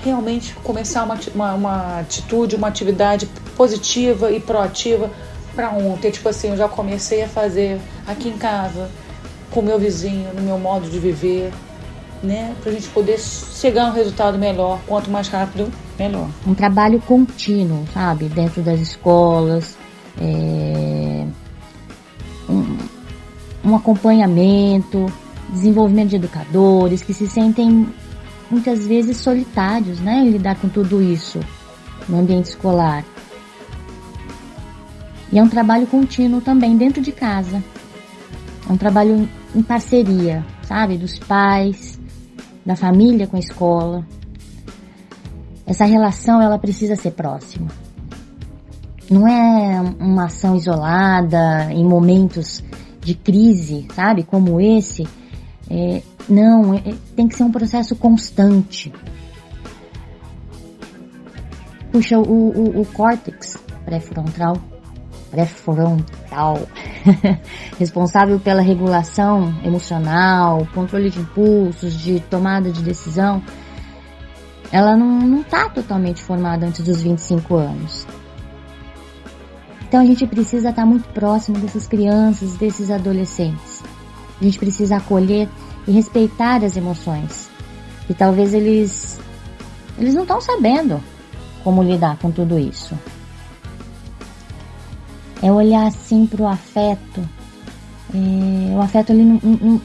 realmente 0.05 0.55
começar 0.63 1.05
uma, 1.05 1.19
uma, 1.35 1.55
uma 1.55 2.01
atitude, 2.01 2.57
uma 2.57 2.69
atividade 2.69 3.29
positiva 3.57 4.31
e 4.31 4.41
proativa 4.41 5.11
para 5.55 5.71
ontem. 5.71 6.11
Tipo 6.11 6.29
assim, 6.29 6.49
eu 6.49 6.57
já 6.57 6.69
comecei 6.69 7.23
a 7.23 7.29
fazer 7.29 7.81
aqui 8.07 8.29
em 8.29 8.37
casa, 8.37 8.91
com 9.51 9.61
o 9.61 9.63
meu 9.63 9.79
vizinho, 9.79 10.33
no 10.35 10.43
meu 10.43 10.59
modo 10.59 10.89
de 10.89 10.99
viver, 10.99 11.53
né? 12.23 12.55
Para 12.61 12.71
a 12.71 12.75
gente 12.75 12.89
poder 12.89 13.19
chegar 13.19 13.87
a 13.87 13.91
um 13.91 13.93
resultado 13.93 14.39
melhor. 14.39 14.81
Quanto 14.87 15.11
mais 15.11 15.29
rápido, 15.29 15.71
melhor. 15.99 16.29
Um 16.47 16.55
trabalho 16.55 17.01
contínuo, 17.01 17.85
sabe? 17.93 18.29
Dentro 18.29 18.63
das 18.63 18.81
escolas, 18.81 19.77
é... 20.21 21.27
um, 22.49 22.79
um 23.65 23.77
acompanhamento, 23.77 25.13
desenvolvimento 25.51 26.11
de 26.11 26.17
educadores 26.17 27.03
que 27.03 27.13
se 27.13 27.29
sentem 27.29 27.87
muitas 28.53 28.87
vezes 28.87 29.17
solitários, 29.17 29.99
né? 29.99 30.19
Em 30.19 30.31
lidar 30.31 30.57
com 30.57 30.69
tudo 30.69 31.03
isso 31.03 31.41
no 32.09 32.21
ambiente 32.21 32.51
escolar. 32.51 33.03
E 35.33 35.39
é 35.39 35.43
um 35.43 35.49
trabalho 35.49 35.87
contínuo 35.87 36.43
também 36.43 36.77
dentro 36.77 37.01
de 37.01 37.11
casa. 37.11 37.65
É 38.69 38.73
um 38.73 38.77
trabalho 38.77 39.27
em 39.55 39.63
parceria, 39.63 40.45
sabe? 40.65 40.99
Dos 40.99 41.19
pais, 41.19 41.99
da 42.65 42.77
família 42.77 43.27
com 43.27 43.37
a 43.37 43.41
escola. 43.41 44.07
Essa 45.67 45.87
relação 45.87 46.43
ela 46.43 46.59
precisa 46.59 46.95
ser 46.95 47.13
próxima. 47.13 47.69
Não 49.11 49.27
é 49.27 49.81
uma 49.99 50.27
ação 50.27 50.57
isolada 50.57 51.73
em 51.73 51.85
momentos 51.85 52.63
de 53.01 53.15
crise, 53.15 53.87
sabe? 53.95 54.23
Como 54.23 54.61
esse. 54.61 55.09
É, 55.71 56.03
não, 56.29 56.75
é, 56.75 56.95
tem 57.17 57.29
que 57.29 57.37
ser 57.37 57.45
um 57.45 57.53
processo 57.53 57.95
constante. 57.97 58.93
Puxa, 61.91 62.19
o, 62.19 62.23
o, 62.23 62.81
o 62.81 62.87
córtex 62.87 63.59
pré-frontal 63.85 64.57
pré-frontal, 65.33 66.69
responsável 67.81 68.39
pela 68.39 68.61
regulação 68.61 69.53
emocional, 69.65 70.69
controle 70.75 71.09
de 71.09 71.21
impulsos, 71.21 71.99
de 71.99 72.21
tomada 72.21 72.71
de 72.71 72.83
decisão, 72.83 73.43
ela 74.71 74.95
não 74.95 75.41
está 75.41 75.71
totalmente 75.71 76.23
formada 76.23 76.67
antes 76.67 76.85
dos 76.85 77.03
25 77.03 77.57
anos. 77.57 78.07
Então 79.89 80.01
a 80.01 80.05
gente 80.05 80.27
precisa 80.27 80.69
estar 80.69 80.83
tá 80.83 80.87
muito 80.87 81.09
próximo 81.11 81.59
dessas 81.59 81.87
crianças, 81.89 82.55
desses 82.57 82.91
adolescentes. 82.91 83.83
A 84.39 84.45
gente 84.45 84.59
precisa 84.59 84.97
acolher 84.97 85.49
e 85.87 85.93
respeitar 85.93 86.65
as 86.65 86.77
emoções. 86.77 87.51
E 88.09 88.15
talvez 88.15 88.55
eles 88.55 89.21
eles 89.99 90.15
não 90.15 90.23
estão 90.23 90.41
sabendo 90.41 91.03
como 91.63 91.83
lidar 91.83 92.17
com 92.19 92.31
tudo 92.31 92.59
isso. 92.59 92.95
É 95.43 95.51
olhar 95.51 95.87
assim 95.87 96.27
para 96.27 96.43
o 96.43 96.49
afeto. 96.49 97.29
É, 98.15 98.77
o 98.77 98.81
afeto 98.81 99.13
ele 99.13 99.25
não, 99.25 99.41
não, 99.43 99.81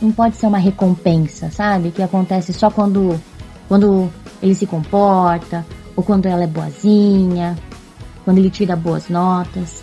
não 0.00 0.12
pode 0.12 0.36
ser 0.36 0.46
uma 0.46 0.58
recompensa, 0.58 1.50
sabe? 1.50 1.90
Que 1.90 2.02
acontece 2.02 2.52
só 2.52 2.70
quando, 2.70 3.20
quando 3.68 4.10
ele 4.42 4.54
se 4.54 4.66
comporta, 4.66 5.66
ou 5.96 6.02
quando 6.02 6.26
ela 6.26 6.44
é 6.44 6.46
boazinha, 6.46 7.56
quando 8.24 8.38
ele 8.38 8.50
tira 8.50 8.76
boas 8.76 9.08
notas. 9.08 9.82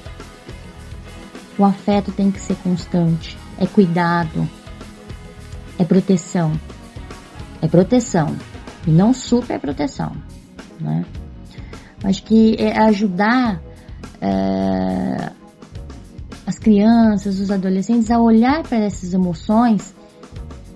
O 1.58 1.66
afeto 1.66 2.12
tem 2.12 2.32
que 2.32 2.40
ser 2.40 2.56
constante, 2.58 3.38
é 3.58 3.66
cuidado, 3.66 4.48
é 5.80 5.86
proteção. 5.86 6.54
É 7.62 7.68
proteção 7.68 8.36
e 8.86 8.92
não 8.92 9.14
super 9.14 9.60
proteção, 9.60 10.12
né? 10.80 11.06
Acho 12.04 12.24
que 12.24 12.56
é 12.60 12.78
ajudar 12.80 13.62
é, 14.22 15.32
as 16.46 16.58
crianças, 16.60 17.40
os 17.40 17.52
adolescentes 17.52 18.12
a 18.12 18.20
olhar 18.20 18.64
para 18.64 18.78
essas 18.78 19.14
emoções 19.14 19.94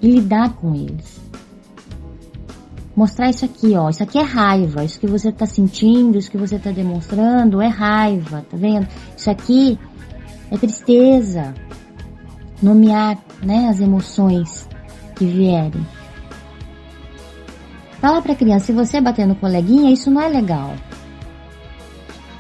e 0.02 0.10
lidar 0.10 0.54
com 0.56 0.74
eles. 0.74 1.22
Mostrar 2.96 3.30
isso 3.30 3.46
aqui, 3.46 3.76
ó. 3.76 3.90
Isso 3.90 4.04
aqui 4.04 4.18
é 4.18 4.24
raiva. 4.24 4.84
Isso 4.84 5.00
que 5.00 5.08
você 5.08 5.30
está 5.30 5.46
sentindo, 5.46 6.18
isso 6.18 6.30
que 6.30 6.38
você 6.38 6.56
está 6.56 6.72
demonstrando 6.72 7.62
é 7.62 7.68
raiva, 7.68 8.46
tá 8.50 8.58
vendo? 8.58 8.88
Isso 9.16 9.30
aqui 9.30 9.80
é 10.50 10.58
tristeza. 10.58 11.54
Nomear, 12.62 13.18
né, 13.42 13.70
as 13.70 13.80
emoções 13.80 14.68
que 15.22 15.26
vierem. 15.28 15.86
Fala 18.00 18.24
para 18.24 18.34
a 18.34 18.36
criança, 18.36 18.66
se 18.66 18.74
você 18.74 19.00
bater 19.00 19.28
no 19.28 19.36
coleguinha, 19.36 19.92
isso 19.92 20.10
não 20.10 20.20
é 20.20 20.28
legal. 20.28 20.74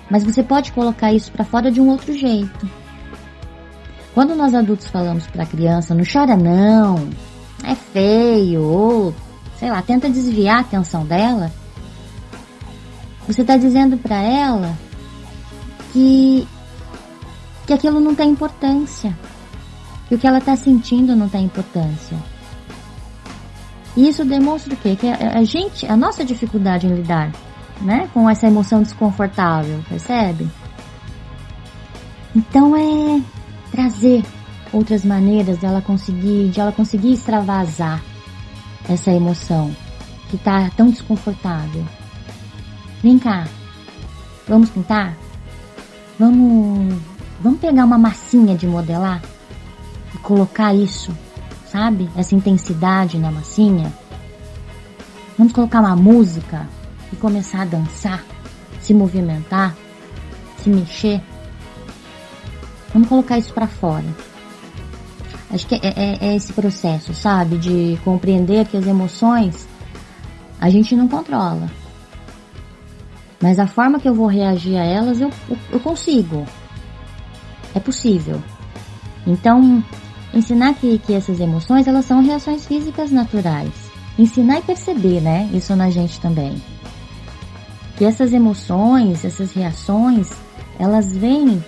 Mas 0.10 0.24
você 0.24 0.42
pode 0.42 0.72
colocar 0.72 1.14
isso 1.14 1.32
para 1.32 1.46
fora 1.46 1.72
de 1.72 1.80
um 1.80 1.90
outro 1.90 2.12
jeito. 2.12 2.68
Quando 4.16 4.36
nós 4.36 4.56
adultos 4.56 4.88
falamos 4.88 5.28
para 5.28 5.44
a 5.44 5.46
criança, 5.46 5.94
não 5.94 6.04
chora 6.04 6.36
não, 6.36 7.08
é 7.64 7.76
feio, 7.76 8.64
ou 8.64 9.14
sei 9.60 9.70
lá, 9.70 9.80
tenta 9.84 10.10
desviar 10.10 10.58
a 10.58 10.62
atenção 10.62 11.06
dela, 11.06 11.52
você 13.28 13.42
está 13.42 13.58
dizendo 13.58 13.96
para 13.96 14.20
ela 14.20 14.76
que, 15.94 16.48
que 17.68 17.74
aquilo 17.74 18.00
não 18.00 18.16
tem 18.16 18.32
importância, 18.32 19.16
que 20.10 20.16
o 20.16 20.18
que 20.18 20.26
ela 20.26 20.40
está 20.40 20.56
sentindo 20.56 21.16
não 21.16 21.30
tem 21.30 21.46
importância. 21.46 22.18
E 23.96 24.08
isso 24.08 24.24
demonstra 24.24 24.74
o 24.74 24.78
quê? 24.78 24.96
Que 24.96 25.08
a, 25.08 25.44
gente, 25.44 25.86
a 25.86 25.98
nossa 25.98 26.24
dificuldade 26.24 26.88
em 26.88 26.94
lidar 26.94 27.32
né? 27.82 28.10
Com 28.14 28.30
essa 28.30 28.48
emoção 28.48 28.82
desconfortável, 28.82 29.84
percebe? 29.90 30.48
Então 32.36 32.76
é 32.76 33.22
trazer 33.72 34.24
outras 34.72 35.04
maneiras 35.04 35.58
dela 35.58 35.82
conseguir, 35.82 36.50
de 36.50 36.60
ela 36.60 36.72
conseguir 36.72 37.14
extravasar 37.14 38.02
essa 38.88 39.12
emoção 39.12 39.76
que 40.30 40.38
tá 40.38 40.70
tão 40.78 40.90
desconfortável. 40.90 41.86
Vem 43.04 43.18
cá, 43.20 43.48
vamos 44.48 44.70
pintar? 44.70 45.18
Vamos, 46.18 46.96
vamos 47.42 47.60
pegar 47.60 47.84
uma 47.84 47.98
massinha 47.98 48.56
de 48.56 48.68
modelar 48.68 49.22
e 50.14 50.18
colocar 50.20 50.74
isso, 50.74 51.12
sabe? 51.72 52.10
Essa 52.16 52.36
intensidade 52.36 53.18
na 53.18 53.32
massinha. 53.32 53.92
Vamos 55.38 55.54
colocar 55.54 55.80
uma 55.80 55.96
música 55.96 56.68
e 57.12 57.16
começar 57.16 57.62
a 57.62 57.66
dançar, 57.66 58.24
se 58.82 58.94
movimentar, 58.94 59.76
se 60.58 60.70
mexer. 60.70 61.22
Vamos 62.94 63.08
colocar 63.08 63.38
isso 63.38 63.54
para 63.54 63.68
fora. 63.68 64.06
Acho 65.50 65.66
que 65.66 65.76
é, 65.76 65.80
é, 65.84 66.18
é, 66.22 66.36
esse 66.36 66.52
processo, 66.54 67.14
sabe? 67.14 67.58
De 67.58 67.98
compreender 68.04 68.66
que 68.68 68.78
as 68.78 68.86
emoções 68.86 69.68
a 70.60 70.70
gente 70.70 70.96
não 70.96 71.08
controla. 71.08 71.70
Mas 73.42 73.58
a 73.58 73.66
forma 73.66 74.00
que 74.00 74.08
eu 74.08 74.14
vou 74.14 74.28
reagir 74.28 74.78
a 74.78 74.84
elas, 74.84 75.20
eu, 75.20 75.32
eu 75.72 75.80
consigo. 75.80 76.46
É 77.74 77.80
possível. 77.80 78.42
Então, 79.26 79.84
ensinar 80.34 80.74
que, 80.76 80.98
que 81.00 81.14
essas 81.14 81.40
emoções, 81.40 81.88
elas 81.88 82.06
são 82.06 82.24
reações 82.24 82.66
físicas 82.66 83.12
naturais. 83.12 83.72
Ensinar 84.18 84.60
e 84.60 84.62
perceber, 84.62 85.22
né? 85.22 85.50
Isso 85.54 85.76
na 85.76 85.90
gente 85.90 86.20
também 86.20 86.56
que 88.02 88.06
essas 88.06 88.34
emoções, 88.34 89.24
essas 89.24 89.54
reações, 89.54 90.32
elas 90.80 91.16
vêm 91.16 91.64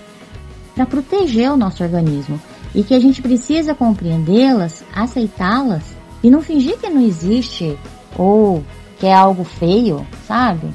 para 0.74 0.84
proteger 0.84 1.52
o 1.52 1.56
nosso 1.56 1.84
organismo 1.84 2.42
e 2.74 2.84
que 2.84 2.96
a 2.96 3.00
gente 3.00 3.22
precisa 3.22 3.76
compreendê-las, 3.76 4.84
aceitá-las 4.96 5.84
e 6.24 6.32
não 6.32 6.42
fingir 6.42 6.76
que 6.80 6.90
não 6.90 7.02
existe 7.02 7.78
ou 8.18 8.64
que 8.98 9.06
é 9.06 9.14
algo 9.14 9.44
feio, 9.44 10.08
sabe? 10.28 10.74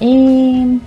E 0.00 0.80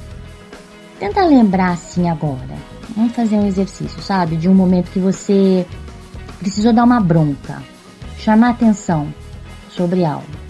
tenta 0.98 1.26
lembrar 1.26 1.72
assim 1.72 2.10
agora. 2.10 2.77
Vamos 2.98 3.14
fazer 3.14 3.38
um 3.38 3.48
exercício, 3.48 4.02
sabe? 4.02 4.36
De 4.36 4.50
um 4.50 4.54
momento 4.54 4.92
que 4.92 5.00
você 5.00 5.66
precisou 6.40 6.74
dar 6.74 6.84
uma 6.84 7.00
bronca, 7.00 7.64
chamar 8.18 8.50
atenção 8.50 9.08
sobre 9.70 10.04
algo 10.04 10.48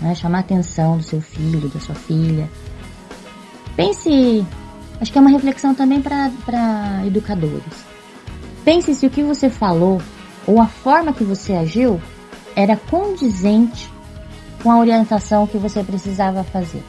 né? 0.00 0.14
chamar 0.14 0.40
atenção 0.40 0.96
do 0.96 1.02
seu 1.02 1.20
filho, 1.20 1.68
da 1.68 1.78
sua 1.78 1.94
filha. 1.94 2.48
Pense, 3.76 4.44
acho 5.00 5.12
que 5.12 5.18
é 5.18 5.20
uma 5.20 5.30
reflexão 5.30 5.74
também 5.74 6.00
para 6.00 7.02
educadores. 7.06 7.84
Pense 8.64 8.94
se 8.94 9.06
o 9.06 9.10
que 9.10 9.22
você 9.22 9.48
falou 9.48 10.00
ou 10.46 10.60
a 10.60 10.66
forma 10.66 11.12
que 11.12 11.24
você 11.24 11.52
agiu 11.54 12.00
era 12.56 12.76
condizente 12.76 13.90
com 14.62 14.70
a 14.70 14.78
orientação 14.78 15.46
que 15.46 15.56
você 15.56 15.82
precisava 15.82 16.42
fazer. 16.44 16.82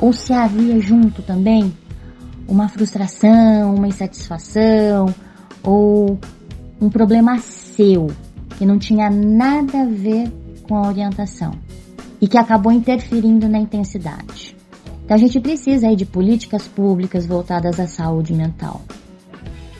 Ou 0.00 0.12
se 0.12 0.32
havia 0.32 0.80
junto 0.80 1.22
também 1.22 1.76
uma 2.46 2.68
frustração, 2.68 3.74
uma 3.74 3.88
insatisfação 3.88 5.14
ou 5.62 6.18
um 6.80 6.90
problema 6.90 7.38
seu 7.38 8.10
que 8.56 8.66
não 8.66 8.78
tinha 8.78 9.10
nada 9.10 9.82
a 9.82 9.86
ver 9.86 10.30
com 10.68 10.76
a 10.76 10.88
orientação 10.88 11.52
e 12.20 12.28
que 12.28 12.38
acabou 12.38 12.72
interferindo 12.72 13.48
na 13.48 13.58
intensidade. 13.58 14.56
Então 15.04 15.16
a 15.16 15.20
gente 15.20 15.38
precisa 15.40 15.88
aí 15.88 15.96
de 15.96 16.06
políticas 16.06 16.66
públicas 16.66 17.26
voltadas 17.26 17.78
à 17.78 17.86
saúde 17.86 18.32
mental. 18.32 18.80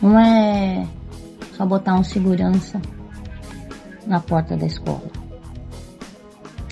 Não 0.02 0.18
é 0.18 0.86
só 1.56 1.64
botar 1.64 1.94
um 1.94 2.04
segurança 2.04 2.80
na 4.06 4.20
porta 4.20 4.56
da 4.56 4.66
escola. 4.66 5.10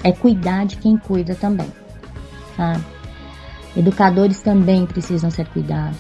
É 0.05 0.13
cuidar 0.13 0.67
de 0.67 0.77
quem 0.77 0.99
cuida 0.99 1.35
também, 1.35 1.71
sabe? 2.57 2.85
Educadores 3.77 4.41
também 4.41 4.87
precisam 4.87 5.31
ser 5.31 5.47
cuidados. 5.49 5.99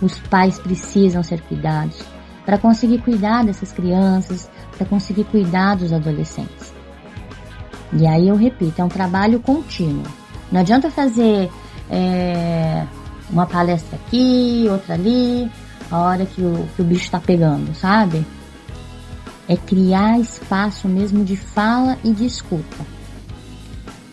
Os 0.00 0.18
pais 0.18 0.58
precisam 0.58 1.22
ser 1.22 1.40
cuidados 1.42 2.02
para 2.44 2.56
conseguir 2.56 2.98
cuidar 2.98 3.44
dessas 3.44 3.70
crianças, 3.70 4.50
para 4.76 4.86
conseguir 4.86 5.24
cuidar 5.24 5.76
dos 5.76 5.92
adolescentes. 5.92 6.72
E 7.92 8.06
aí 8.06 8.28
eu 8.28 8.36
repito, 8.36 8.80
é 8.80 8.84
um 8.84 8.88
trabalho 8.88 9.40
contínuo. 9.40 10.04
Não 10.50 10.60
adianta 10.60 10.90
fazer 10.90 11.50
é, 11.90 12.86
uma 13.28 13.46
palestra 13.46 13.96
aqui, 13.96 14.66
outra 14.70 14.94
ali, 14.94 15.50
a 15.90 15.98
hora 15.98 16.24
que 16.24 16.40
o, 16.40 16.66
que 16.74 16.82
o 16.82 16.84
bicho 16.84 17.04
está 17.04 17.20
pegando, 17.20 17.74
sabe? 17.74 18.24
É 19.48 19.56
criar 19.56 20.18
espaço 20.18 20.88
mesmo 20.88 21.24
de 21.24 21.36
fala 21.36 21.98
e 22.04 22.12
de 22.12 22.24
escuta. 22.24 22.99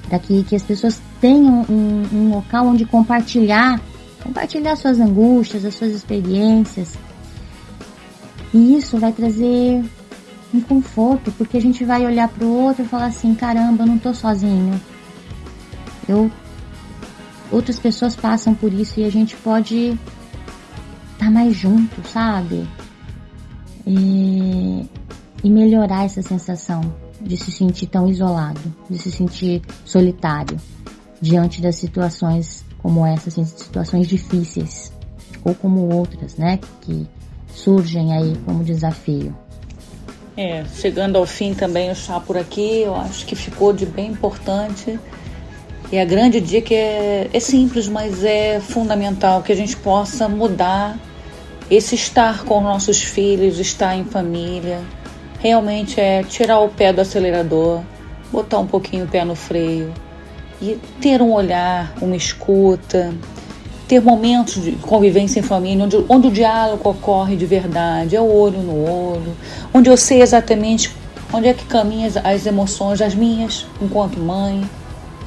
Para 0.07 0.19
que, 0.19 0.43
que 0.43 0.55
as 0.55 0.63
pessoas 0.63 1.01
tenham 1.19 1.65
um, 1.69 2.07
um 2.13 2.29
local 2.35 2.67
onde 2.67 2.85
compartilhar, 2.85 3.79
compartilhar 4.23 4.75
suas 4.75 4.99
angústias, 4.99 5.65
as 5.65 5.75
suas 5.75 5.91
experiências. 5.91 6.97
E 8.53 8.77
isso 8.77 8.97
vai 8.97 9.11
trazer 9.11 9.83
um 10.53 10.61
conforto, 10.61 11.31
porque 11.37 11.57
a 11.57 11.61
gente 11.61 11.83
vai 11.83 12.05
olhar 12.05 12.29
para 12.29 12.45
o 12.45 12.63
outro 12.63 12.83
e 12.83 12.87
falar 12.87 13.07
assim: 13.07 13.35
caramba, 13.35 13.83
eu 13.83 13.87
não 13.87 13.97
tô 13.97 14.13
sozinho. 14.13 14.79
Eu 16.07 16.31
outras 17.51 17.79
pessoas 17.79 18.15
passam 18.15 18.53
por 18.53 18.73
isso 18.73 18.99
e 18.99 19.05
a 19.05 19.09
gente 19.09 19.35
pode 19.37 19.89
estar 21.13 21.25
tá 21.25 21.31
mais 21.31 21.55
junto, 21.55 22.05
sabe? 22.07 22.67
E, 23.85 24.85
e 25.43 25.49
melhorar 25.49 26.05
essa 26.05 26.21
sensação 26.21 26.81
de 27.21 27.37
se 27.37 27.51
sentir 27.51 27.87
tão 27.87 28.07
isolado, 28.07 28.61
de 28.89 28.97
se 28.97 29.11
sentir 29.11 29.61
solitário 29.85 30.57
diante 31.21 31.61
das 31.61 31.75
situações 31.75 32.63
como 32.77 33.05
essas, 33.05 33.33
situações 33.33 34.07
difíceis 34.07 34.91
ou 35.43 35.55
como 35.55 35.93
outras, 35.93 36.35
né, 36.35 36.59
que 36.81 37.07
surgem 37.53 38.13
aí 38.13 38.35
como 38.45 38.63
desafio. 38.63 39.35
É, 40.35 40.63
chegando 40.65 41.17
ao 41.17 41.25
fim 41.25 41.53
também 41.53 41.89
o 41.89 41.95
chá 41.95 42.19
por 42.19 42.37
aqui, 42.37 42.81
eu 42.81 42.95
acho 42.95 43.25
que 43.25 43.35
ficou 43.35 43.73
de 43.73 43.85
bem 43.85 44.11
importante. 44.11 44.99
E 45.91 45.97
a 45.97 46.05
grande 46.05 46.39
dica 46.39 46.73
é, 46.73 47.29
é 47.33 47.39
simples, 47.39 47.87
mas 47.87 48.23
é 48.23 48.59
fundamental 48.59 49.41
que 49.41 49.51
a 49.51 49.55
gente 49.55 49.75
possa 49.77 50.29
mudar 50.29 50.99
esse 51.71 51.95
estar 51.95 52.43
com 52.43 52.61
nossos 52.61 53.01
filhos, 53.01 53.57
estar 53.57 53.95
em 53.95 54.05
família. 54.05 54.79
Realmente 55.39 55.99
é 55.99 56.23
tirar 56.23 56.59
o 56.59 56.69
pé 56.69 56.91
do 56.91 57.01
acelerador, 57.01 57.81
botar 58.31 58.59
um 58.59 58.67
pouquinho 58.67 59.05
o 59.05 59.07
pé 59.07 59.23
no 59.23 59.35
freio 59.35 59.93
e 60.61 60.79
ter 60.99 61.21
um 61.21 61.31
olhar, 61.31 61.93
uma 62.01 62.15
escuta, 62.15 63.13
ter 63.87 64.01
momentos 64.01 64.61
de 64.63 64.71
convivência 64.73 65.39
em 65.39 65.43
família, 65.43 65.85
onde, 65.85 66.03
onde 66.09 66.27
o 66.27 66.31
diálogo 66.31 66.89
ocorre 66.89 67.35
de 67.35 67.45
verdade, 67.45 68.15
é 68.15 68.21
o 68.21 68.29
olho 68.29 68.59
no 68.59 68.83
olho, 68.83 69.35
onde 69.73 69.89
eu 69.89 69.95
sei 69.95 70.21
exatamente 70.21 70.91
onde 71.31 71.47
é 71.47 71.53
que 71.53 71.65
caminham 71.65 72.11
as 72.23 72.45
emoções, 72.45 73.01
as 73.01 73.13
minhas, 73.13 73.65
enquanto 73.81 74.19
mãe, 74.19 74.67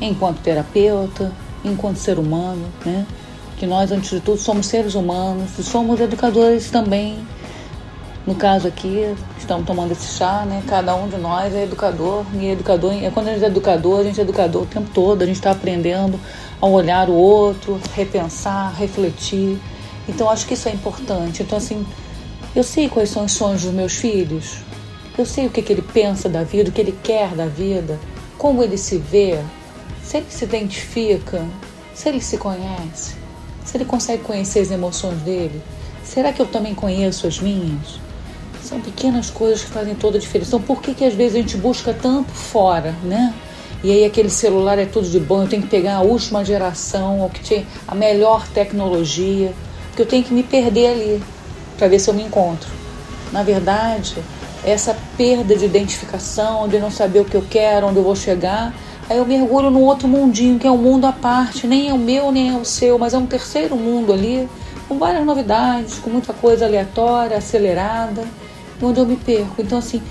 enquanto 0.01 0.41
terapeuta, 0.41 1.33
enquanto 1.65 1.97
ser 1.97 2.19
humano, 2.19 2.67
né? 2.85 3.07
Que 3.59 3.67
nós, 3.67 3.93
antes 3.93 4.11
de 4.11 4.21
tudo, 4.21 4.39
somos 4.39 4.67
seres 4.67 4.95
humanos 4.95 5.59
e 5.59 5.63
somos 5.63 6.01
educadores 6.01 6.71
também. 6.71 7.19
No 8.31 8.37
caso 8.37 8.69
aqui, 8.69 9.13
estamos 9.37 9.67
tomando 9.67 9.91
esse 9.91 10.17
chá, 10.17 10.45
né? 10.47 10.63
Cada 10.69 10.95
um 10.95 11.09
de 11.09 11.17
nós 11.17 11.53
é 11.53 11.65
educador 11.65 12.25
e 12.35 12.47
educador. 12.51 12.93
Quando 13.13 13.27
a 13.27 13.33
gente 13.33 13.43
é 13.43 13.49
educador, 13.49 13.99
a 13.99 14.05
gente 14.05 14.21
é 14.21 14.23
educador 14.23 14.63
o 14.63 14.67
tempo 14.67 14.89
todo. 14.95 15.23
A 15.23 15.27
gente 15.27 15.35
está 15.35 15.51
aprendendo 15.51 16.17
a 16.61 16.67
olhar 16.69 17.09
o 17.09 17.13
outro, 17.13 17.81
repensar, 17.93 18.73
refletir. 18.77 19.59
Então 20.09 20.31
acho 20.31 20.47
que 20.47 20.55
isso 20.55 20.69
é 20.69 20.73
importante. 20.73 21.43
Então 21.43 21.59
assim, 21.59 21.85
eu 22.55 22.63
sei 22.63 22.89
quais 22.89 23.11
são 23.11 23.25
os 23.25 23.33
sonhos 23.33 23.65
dos 23.65 23.73
meus 23.73 23.95
filhos. 23.95 24.59
Eu 25.19 25.27
sei 25.27 25.49
o 25.49 25.51
que, 25.51 25.61
que 25.61 25.73
ele 25.73 25.83
pensa 25.83 26.29
da 26.29 26.45
vida, 26.45 26.71
o 26.71 26.73
que 26.73 26.81
ele 26.81 26.97
quer 27.03 27.35
da 27.35 27.47
vida, 27.47 27.99
como 28.39 28.63
ele 28.63 28.79
se 28.79 28.97
vê, 28.97 29.41
se 30.05 30.19
ele 30.19 30.27
se 30.29 30.45
identifica, 30.45 31.45
se 31.93 32.09
ele 32.09 32.21
se 32.21 32.39
conhece, 32.39 33.17
se 33.65 33.77
ele 33.77 33.85
consegue 33.85 34.23
conhecer 34.23 34.61
as 34.61 34.71
emoções 34.71 35.19
dele. 35.23 35.61
Será 36.05 36.33
que 36.33 36.41
eu 36.41 36.47
também 36.47 36.77
conheço 36.77 37.27
as 37.27 37.41
minhas? 37.41 37.99
São 38.63 38.81
pequenas 38.81 39.31
coisas 39.31 39.63
que 39.63 39.71
fazem 39.71 39.95
toda 39.95 40.19
a 40.19 40.21
diferença. 40.21 40.49
Então, 40.49 40.61
por 40.61 40.83
que, 40.83 40.95
que 40.95 41.05
às 41.05 41.15
vezes 41.15 41.37
a 41.37 41.39
gente 41.39 41.57
busca 41.57 41.93
tanto 41.93 42.31
fora, 42.31 42.95
né? 43.03 43.35
E 43.83 43.91
aí 43.91 44.05
aquele 44.05 44.29
celular 44.29 44.79
é 44.79 44.85
tudo 44.85 45.09
de 45.09 45.19
bom, 45.19 45.43
eu 45.43 45.49
tenho 45.49 45.63
que 45.63 45.69
pegar 45.69 45.97
a 45.97 46.01
última 46.03 46.45
geração, 46.45 47.25
o 47.25 47.31
que 47.31 47.43
tinha 47.43 47.67
a 47.89 47.95
melhor 47.95 48.47
tecnologia, 48.49 49.55
porque 49.89 50.03
eu 50.03 50.07
tenho 50.07 50.23
que 50.23 50.35
me 50.35 50.43
perder 50.43 50.89
ali 50.89 51.23
para 51.79 51.89
ver 51.89 51.99
se 51.99 52.11
eu 52.11 52.15
me 52.15 52.23
encontro. 52.23 52.69
Na 53.33 53.43
verdade, 53.43 54.17
essa 54.63 54.95
perda 55.17 55.57
de 55.57 55.65
identificação, 55.65 56.69
de 56.69 56.79
não 56.79 56.91
saber 56.91 57.21
o 57.21 57.25
que 57.25 57.35
eu 57.35 57.45
quero, 57.49 57.87
onde 57.87 57.97
eu 57.97 58.03
vou 58.03 58.15
chegar, 58.15 58.75
aí 59.09 59.17
eu 59.17 59.25
mergulho 59.25 59.71
num 59.71 59.83
outro 59.83 60.07
mundinho, 60.07 60.59
que 60.59 60.67
é 60.67 60.71
um 60.71 60.77
mundo 60.77 61.07
à 61.07 61.13
parte, 61.13 61.67
nem 61.67 61.89
é 61.89 61.95
o 61.95 61.99
meu, 61.99 62.31
nem 62.31 62.51
é 62.51 62.59
o 62.59 62.67
seu, 62.67 62.99
mas 62.99 63.15
é 63.15 63.19
um 63.19 63.27
terceiro 63.27 63.77
mundo 63.77 64.13
ali, 64.13 64.47
com 64.87 64.99
várias 64.99 65.25
novidades, 65.25 65.99
com 65.99 66.11
muita 66.11 66.35
coisa 66.35 66.67
aleatória, 66.67 67.39
acelerada, 67.39 68.25
onde 68.83 69.01
eu 69.01 69.07
me 69.07 69.17
perco. 69.17 69.61
Então, 69.61 69.79
assim, 69.79 70.03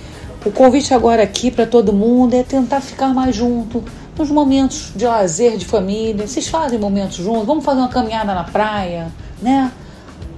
o 0.46 0.52
convite 0.52 0.94
agora 0.94 1.24
aqui 1.24 1.52
para 1.52 1.66
todo 1.66 1.92
mundo 1.92 2.34
é 2.34 2.44
tentar 2.44 2.82
ficar 2.82 3.14
mais 3.14 3.36
junto 3.36 3.84
nos 4.18 4.30
momentos 4.30 4.92
de 4.96 5.06
lazer 5.06 5.58
de 5.58 5.66
família. 5.66 6.28
Vocês 6.28 6.48
fazem 6.48 6.80
momentos 6.80 7.18
juntos? 7.18 7.46
Vamos 7.46 7.64
fazer 7.64 7.80
uma 7.80 7.90
caminhada 7.90 8.34
na 8.34 8.44
praia, 8.44 9.12
né? 9.42 9.72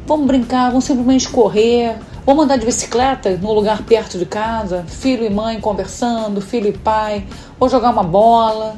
Vamos 0.06 0.28
brincar, 0.28 0.70
vamos 0.70 0.86
simplesmente 0.86 1.30
correr. 1.30 1.98
Vamos 2.24 2.46
andar 2.46 2.58
de 2.58 2.65
bicicleta 2.65 3.36
no 3.38 3.52
lugar 3.52 3.82
perto 3.82 4.20
de 4.20 4.26
casa, 4.26 4.86
filho 4.88 5.26
e 5.26 5.30
mãe 5.30 5.60
conversando, 5.60 6.39
filho 6.39 6.67
e 6.67 6.72
pai, 6.72 7.26
ou 7.60 7.67
jogar 7.67 7.89
uma 7.89 8.04
bola, 8.04 8.76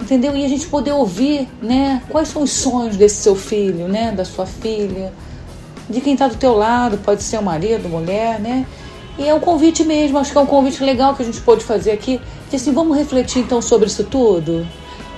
entendeu? 0.00 0.36
E 0.36 0.44
a 0.44 0.48
gente 0.48 0.66
poder 0.66 0.90
ouvir, 0.90 1.48
né? 1.62 2.02
Quais 2.08 2.28
são 2.28 2.42
os 2.42 2.50
sonhos 2.50 2.96
desse 2.96 3.22
seu 3.22 3.36
filho, 3.36 3.86
né? 3.86 4.10
Da 4.10 4.24
sua 4.24 4.44
filha, 4.44 5.12
de 5.88 6.00
quem 6.00 6.12
está 6.12 6.28
do 6.28 6.36
teu 6.36 6.54
lado, 6.54 6.98
pode 6.98 7.22
ser 7.22 7.38
o 7.38 7.42
marido, 7.42 7.88
mulher, 7.88 8.38
né? 8.40 8.66
E 9.18 9.28
é 9.28 9.34
um 9.34 9.40
convite 9.40 9.82
mesmo, 9.84 10.18
acho 10.18 10.30
que 10.30 10.38
é 10.38 10.40
um 10.40 10.46
convite 10.46 10.82
legal 10.84 11.14
que 11.14 11.22
a 11.22 11.24
gente 11.24 11.40
pode 11.40 11.64
fazer 11.64 11.90
aqui. 11.90 12.20
De 12.48 12.56
assim, 12.56 12.72
vamos 12.72 12.96
refletir 12.96 13.40
então 13.40 13.60
sobre 13.60 13.88
isso 13.88 14.04
tudo? 14.04 14.66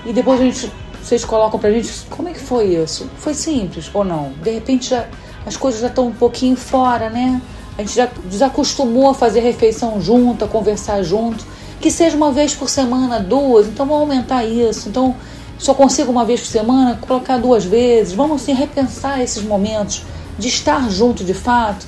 E 0.06 0.12
depois 0.12 0.40
a 0.40 0.44
gente, 0.44 0.72
vocês 1.02 1.24
colocam 1.24 1.61
pra 1.61 1.70
gente 1.70 1.92
como 2.09 2.28
é 2.28 2.33
que 2.33 2.40
foi 2.40 2.74
isso? 2.76 3.11
Foi 3.18 3.35
simples 3.35 3.90
ou 3.92 4.04
não? 4.04 4.33
De 4.42 4.50
repente 4.50 4.90
já, 4.90 5.06
as 5.44 5.56
coisas 5.56 5.80
já 5.80 5.88
estão 5.88 6.06
um 6.06 6.12
pouquinho 6.12 6.56
fora, 6.56 7.11
né? 7.11 7.40
A 7.76 7.83
gente 7.83 7.94
já 7.94 8.09
desacostumou 8.24 9.11
a 9.11 9.14
fazer 9.14 9.40
refeição 9.40 10.00
junto, 10.00 10.44
a 10.44 10.48
conversar 10.48 11.02
junto. 11.02 11.44
Que 11.80 11.90
seja 11.90 12.16
uma 12.16 12.30
vez 12.30 12.54
por 12.54 12.68
semana, 12.68 13.20
duas, 13.20 13.66
então 13.66 13.87
vamos 13.87 14.02
aumentar 14.02 14.44
isso. 14.44 14.88
Então, 14.88 15.16
só 15.59 15.74
consigo 15.74 16.11
uma 16.11 16.24
vez 16.24 16.40
por 16.40 16.46
semana, 16.46 16.98
colocar 17.00 17.38
duas 17.38 17.64
vezes. 17.64 18.12
Vamos 18.12 18.42
assim 18.42 18.52
repensar 18.52 19.20
esses 19.20 19.42
momentos 19.42 20.02
de 20.40 20.48
estar 20.48 20.90
junto 20.90 21.22
de 21.22 21.35
fato 21.35 21.87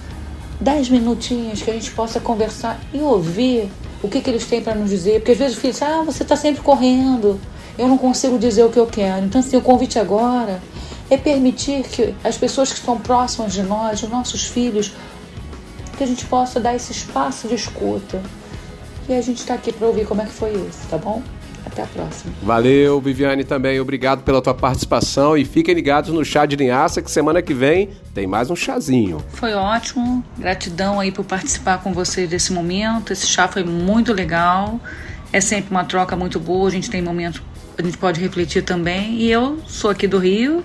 dez 0.60 0.88
minutinhos 0.88 1.60
que 1.60 1.70
a 1.70 1.74
gente 1.74 1.90
possa 1.90 2.20
conversar 2.20 2.78
e 2.92 3.00
ouvir 3.00 3.68
o 4.02 4.08
que, 4.08 4.20
que 4.20 4.30
eles 4.30 4.46
têm 4.46 4.62
para 4.62 4.74
nos 4.74 4.90
dizer. 4.90 5.20
Porque 5.20 5.32
às 5.32 5.38
vezes 5.38 5.56
o 5.56 5.60
filho 5.60 5.72
diz, 5.72 5.82
ah, 5.82 6.02
você 6.04 6.22
está 6.22 6.36
sempre 6.36 6.62
correndo, 6.62 7.40
eu 7.76 7.88
não 7.88 7.98
consigo 7.98 8.38
dizer 8.38 8.64
o 8.64 8.70
que 8.70 8.78
eu 8.78 8.86
quero. 8.86 9.26
Então, 9.26 9.40
assim, 9.40 9.56
o 9.56 9.60
convite 9.60 9.98
agora 9.98 10.62
é 11.10 11.16
permitir 11.16 11.82
que 11.82 12.14
as 12.22 12.36
pessoas 12.36 12.70
que 12.70 12.78
estão 12.78 12.98
próximas 12.98 13.52
de 13.52 13.62
nós, 13.62 14.02
os 14.02 14.08
nossos 14.08 14.46
filhos, 14.46 14.92
que 15.96 16.04
a 16.04 16.06
gente 16.06 16.24
possa 16.26 16.60
dar 16.60 16.74
esse 16.74 16.92
espaço 16.92 17.48
de 17.48 17.54
escuta. 17.54 18.22
E 19.08 19.14
a 19.14 19.20
gente 19.20 19.38
está 19.38 19.54
aqui 19.54 19.72
para 19.72 19.86
ouvir 19.86 20.06
como 20.06 20.22
é 20.22 20.26
que 20.26 20.32
foi 20.32 20.52
isso, 20.52 20.86
tá 20.88 20.96
bom? 20.96 21.22
Até 21.64 21.82
a 21.82 21.86
próxima. 21.86 22.32
Valeu, 22.42 23.00
Viviane, 23.00 23.44
também. 23.44 23.80
Obrigado 23.80 24.22
pela 24.22 24.42
tua 24.42 24.54
participação 24.54 25.36
e 25.36 25.44
fiquem 25.44 25.74
ligados 25.74 26.10
no 26.10 26.24
Chá 26.24 26.44
de 26.44 26.56
Linhaça, 26.56 27.00
que 27.00 27.10
semana 27.10 27.40
que 27.40 27.54
vem 27.54 27.90
tem 28.14 28.26
mais 28.26 28.50
um 28.50 28.56
chazinho. 28.56 29.24
Foi 29.30 29.54
ótimo. 29.54 30.24
Gratidão 30.36 31.00
aí 31.00 31.10
por 31.10 31.24
participar 31.24 31.78
com 31.78 31.92
vocês 31.92 32.28
desse 32.28 32.52
momento. 32.52 33.12
Esse 33.12 33.26
chá 33.26 33.48
foi 33.48 33.64
muito 33.64 34.12
legal. 34.12 34.80
É 35.32 35.40
sempre 35.40 35.70
uma 35.70 35.84
troca 35.84 36.14
muito 36.14 36.38
boa, 36.38 36.68
a 36.68 36.70
gente 36.70 36.90
tem 36.90 37.00
momentos, 37.00 37.40
a 37.78 37.82
gente 37.82 37.96
pode 37.96 38.20
refletir 38.20 38.62
também. 38.62 39.14
E 39.14 39.30
eu 39.30 39.58
sou 39.66 39.90
aqui 39.90 40.06
do 40.06 40.18
Rio, 40.18 40.62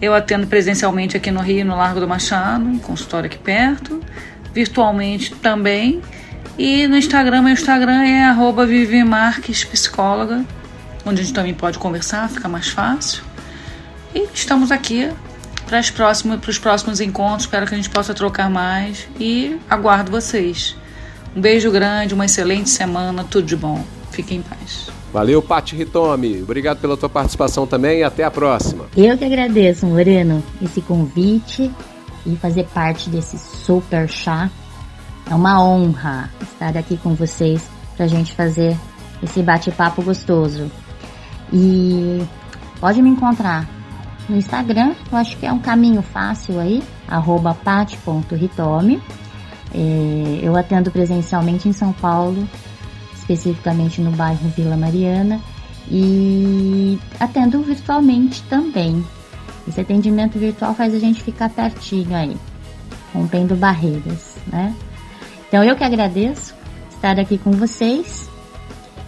eu 0.00 0.14
atendo 0.14 0.46
presencialmente 0.46 1.16
aqui 1.16 1.30
no 1.30 1.40
Rio, 1.40 1.64
no 1.64 1.74
Largo 1.74 1.98
do 1.98 2.06
Machado, 2.06 2.64
um 2.64 2.78
consultório 2.78 3.26
aqui 3.26 3.38
perto, 3.38 4.00
virtualmente 4.54 5.34
também. 5.34 6.00
E 6.58 6.88
no 6.88 6.96
Instagram, 6.96 7.42
meu 7.42 7.52
Instagram 7.52 8.02
é 8.02 8.24
arroba 8.24 8.66
Psicóloga, 8.66 10.44
onde 11.06 11.20
a 11.20 11.24
gente 11.24 11.32
também 11.32 11.54
pode 11.54 11.78
conversar, 11.78 12.28
fica 12.28 12.48
mais 12.48 12.68
fácil. 12.68 13.22
E 14.12 14.26
estamos 14.34 14.72
aqui 14.72 15.08
para 15.68 15.78
os 15.78 15.90
próximos, 15.90 16.40
para 16.40 16.50
os 16.50 16.58
próximos 16.58 17.00
encontros. 17.00 17.42
Espero 17.42 17.66
que 17.66 17.74
a 17.74 17.76
gente 17.76 17.90
possa 17.90 18.12
trocar 18.12 18.50
mais 18.50 19.06
e 19.20 19.56
aguardo 19.70 20.10
vocês. 20.10 20.74
Um 21.36 21.40
beijo 21.40 21.70
grande, 21.70 22.12
uma 22.12 22.24
excelente 22.24 22.70
semana, 22.70 23.22
tudo 23.22 23.46
de 23.46 23.54
bom. 23.54 23.84
Fiquem 24.10 24.38
em 24.38 24.42
paz. 24.42 24.88
Valeu, 25.12 25.40
Pati 25.40 25.76
Ritomi. 25.76 26.42
Obrigado 26.42 26.80
pela 26.80 26.96
tua 26.96 27.08
participação 27.08 27.66
também 27.66 28.00
e 28.00 28.02
até 28.02 28.24
a 28.24 28.30
próxima. 28.30 28.86
Eu 28.96 29.16
que 29.16 29.24
agradeço, 29.24 29.86
Moreno, 29.86 30.42
esse 30.60 30.80
convite 30.80 31.70
e 32.26 32.36
fazer 32.36 32.64
parte 32.74 33.08
desse 33.08 33.38
super 33.38 34.08
chá. 34.08 34.50
É 35.30 35.34
uma 35.34 35.62
honra 35.62 36.30
estar 36.40 36.76
aqui 36.76 36.96
com 36.96 37.14
vocês 37.14 37.68
para 37.94 38.06
a 38.06 38.08
gente 38.08 38.32
fazer 38.32 38.76
esse 39.22 39.42
bate-papo 39.42 40.02
gostoso. 40.02 40.70
E 41.52 42.22
pode 42.80 43.02
me 43.02 43.10
encontrar 43.10 43.68
no 44.28 44.36
Instagram, 44.36 44.94
eu 45.10 45.18
acho 45.18 45.36
que 45.36 45.46
é 45.46 45.52
um 45.52 45.58
caminho 45.58 46.02
fácil 46.02 46.58
aí, 46.58 46.82
arroba 47.06 47.54
pati.ritome. 47.54 49.02
É, 49.74 50.40
eu 50.42 50.56
atendo 50.56 50.90
presencialmente 50.90 51.68
em 51.68 51.72
São 51.72 51.92
Paulo, 51.92 52.48
especificamente 53.14 54.00
no 54.00 54.10
bairro 54.12 54.48
Vila 54.56 54.76
Mariana, 54.76 55.40
e 55.90 56.98
atendo 57.20 57.62
virtualmente 57.62 58.42
também. 58.44 59.04
Esse 59.66 59.80
atendimento 59.80 60.38
virtual 60.38 60.74
faz 60.74 60.94
a 60.94 60.98
gente 60.98 61.22
ficar 61.22 61.50
pertinho 61.50 62.16
aí, 62.16 62.34
rompendo 63.12 63.54
barreiras, 63.54 64.36
né? 64.46 64.74
Então 65.48 65.64
eu 65.64 65.74
que 65.74 65.82
agradeço 65.82 66.54
estar 66.90 67.18
aqui 67.18 67.38
com 67.38 67.52
vocês 67.52 68.28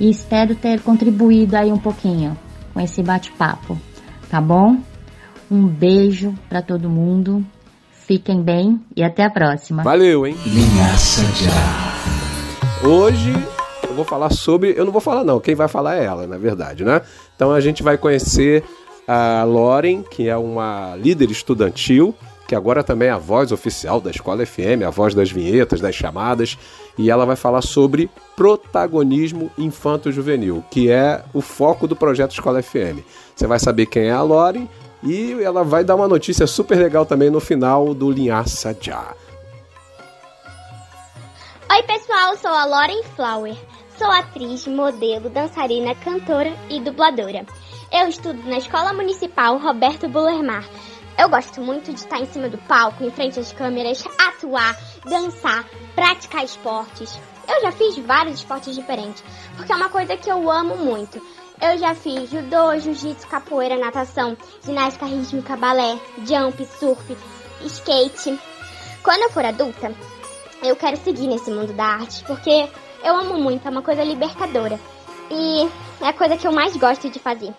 e 0.00 0.08
espero 0.08 0.54
ter 0.54 0.80
contribuído 0.80 1.54
aí 1.54 1.70
um 1.70 1.78
pouquinho 1.78 2.36
com 2.72 2.80
esse 2.80 3.02
bate-papo, 3.02 3.78
tá 4.30 4.40
bom? 4.40 4.78
Um 5.50 5.66
beijo 5.66 6.34
para 6.48 6.62
todo 6.62 6.88
mundo. 6.88 7.44
Fiquem 8.06 8.42
bem 8.42 8.80
e 8.96 9.04
até 9.04 9.24
a 9.24 9.30
próxima. 9.30 9.82
Valeu, 9.82 10.26
hein? 10.26 10.34
Linhaça 10.46 11.22
já. 11.44 12.88
Hoje 12.88 13.32
eu 13.86 13.94
vou 13.94 14.04
falar 14.04 14.30
sobre. 14.30 14.72
Eu 14.76 14.86
não 14.86 14.92
vou 14.92 15.00
falar, 15.00 15.22
não. 15.22 15.38
Quem 15.40 15.54
vai 15.54 15.68
falar 15.68 15.96
é 15.96 16.04
ela, 16.04 16.26
na 16.26 16.38
verdade, 16.38 16.84
né? 16.84 17.02
Então 17.36 17.52
a 17.52 17.60
gente 17.60 17.82
vai 17.82 17.98
conhecer 17.98 18.64
a 19.06 19.44
Lauren, 19.44 20.02
que 20.02 20.28
é 20.28 20.36
uma 20.36 20.96
líder 20.96 21.30
estudantil, 21.30 22.14
que 22.50 22.54
agora 22.56 22.82
também 22.82 23.06
é 23.06 23.12
a 23.12 23.16
voz 23.16 23.52
oficial 23.52 24.00
da 24.00 24.10
Escola 24.10 24.44
FM, 24.44 24.82
a 24.84 24.90
voz 24.90 25.14
das 25.14 25.30
vinhetas, 25.30 25.80
das 25.80 25.94
chamadas, 25.94 26.58
e 26.98 27.08
ela 27.08 27.24
vai 27.24 27.36
falar 27.36 27.62
sobre 27.62 28.10
protagonismo 28.34 29.52
infanto-juvenil, 29.56 30.64
que 30.68 30.90
é 30.90 31.22
o 31.32 31.40
foco 31.40 31.86
do 31.86 31.94
projeto 31.94 32.32
Escola 32.32 32.60
FM. 32.60 33.06
Você 33.36 33.46
vai 33.46 33.60
saber 33.60 33.86
quem 33.86 34.08
é 34.08 34.10
a 34.10 34.20
Lauren 34.20 34.66
e 35.00 35.40
ela 35.40 35.62
vai 35.62 35.84
dar 35.84 35.94
uma 35.94 36.08
notícia 36.08 36.44
super 36.44 36.76
legal 36.76 37.06
também 37.06 37.30
no 37.30 37.38
final 37.38 37.94
do 37.94 38.10
Linhaça 38.10 38.76
Já. 38.80 39.14
Oi, 41.70 41.82
pessoal, 41.84 42.36
sou 42.36 42.50
a 42.50 42.64
Lauren 42.64 43.04
Flower. 43.14 43.54
Sou 43.96 44.10
atriz, 44.10 44.66
modelo, 44.66 45.30
dançarina, 45.30 45.94
cantora 45.94 46.52
e 46.68 46.80
dubladora. 46.80 47.46
Eu 47.92 48.08
estudo 48.08 48.42
na 48.48 48.58
Escola 48.58 48.92
Municipal 48.92 49.56
Roberto 49.56 50.08
Bullermar. 50.08 50.64
Eu 51.20 51.28
gosto 51.28 51.60
muito 51.60 51.92
de 51.92 51.98
estar 51.98 52.18
em 52.18 52.24
cima 52.24 52.48
do 52.48 52.56
palco, 52.56 53.04
em 53.04 53.10
frente 53.10 53.38
às 53.38 53.52
câmeras, 53.52 54.02
atuar, 54.26 54.74
dançar, 55.04 55.66
praticar 55.94 56.42
esportes. 56.42 57.20
Eu 57.46 57.60
já 57.60 57.72
fiz 57.72 57.98
vários 57.98 58.38
esportes 58.38 58.74
diferentes, 58.74 59.22
porque 59.54 59.70
é 59.70 59.76
uma 59.76 59.90
coisa 59.90 60.16
que 60.16 60.30
eu 60.30 60.50
amo 60.50 60.78
muito. 60.78 61.20
Eu 61.60 61.76
já 61.76 61.94
fiz 61.94 62.30
judô, 62.30 62.74
jiu-jitsu, 62.78 63.28
capoeira, 63.28 63.76
natação, 63.76 64.34
ginástica 64.64 65.04
rítmica, 65.04 65.58
balé, 65.58 66.00
jump, 66.24 66.64
surf, 66.64 67.14
skate. 67.66 68.40
Quando 69.02 69.24
eu 69.24 69.30
for 69.30 69.44
adulta, 69.44 69.94
eu 70.62 70.74
quero 70.74 70.96
seguir 70.96 71.26
nesse 71.26 71.50
mundo 71.50 71.74
da 71.74 71.84
arte, 71.84 72.24
porque 72.24 72.66
eu 73.04 73.14
amo 73.14 73.34
muito, 73.34 73.68
é 73.68 73.70
uma 73.70 73.82
coisa 73.82 74.02
libertadora. 74.02 74.80
E 75.30 75.68
é 76.00 76.08
a 76.08 76.14
coisa 76.14 76.38
que 76.38 76.46
eu 76.46 76.52
mais 76.52 76.74
gosto 76.76 77.10
de 77.10 77.18
fazer. 77.18 77.54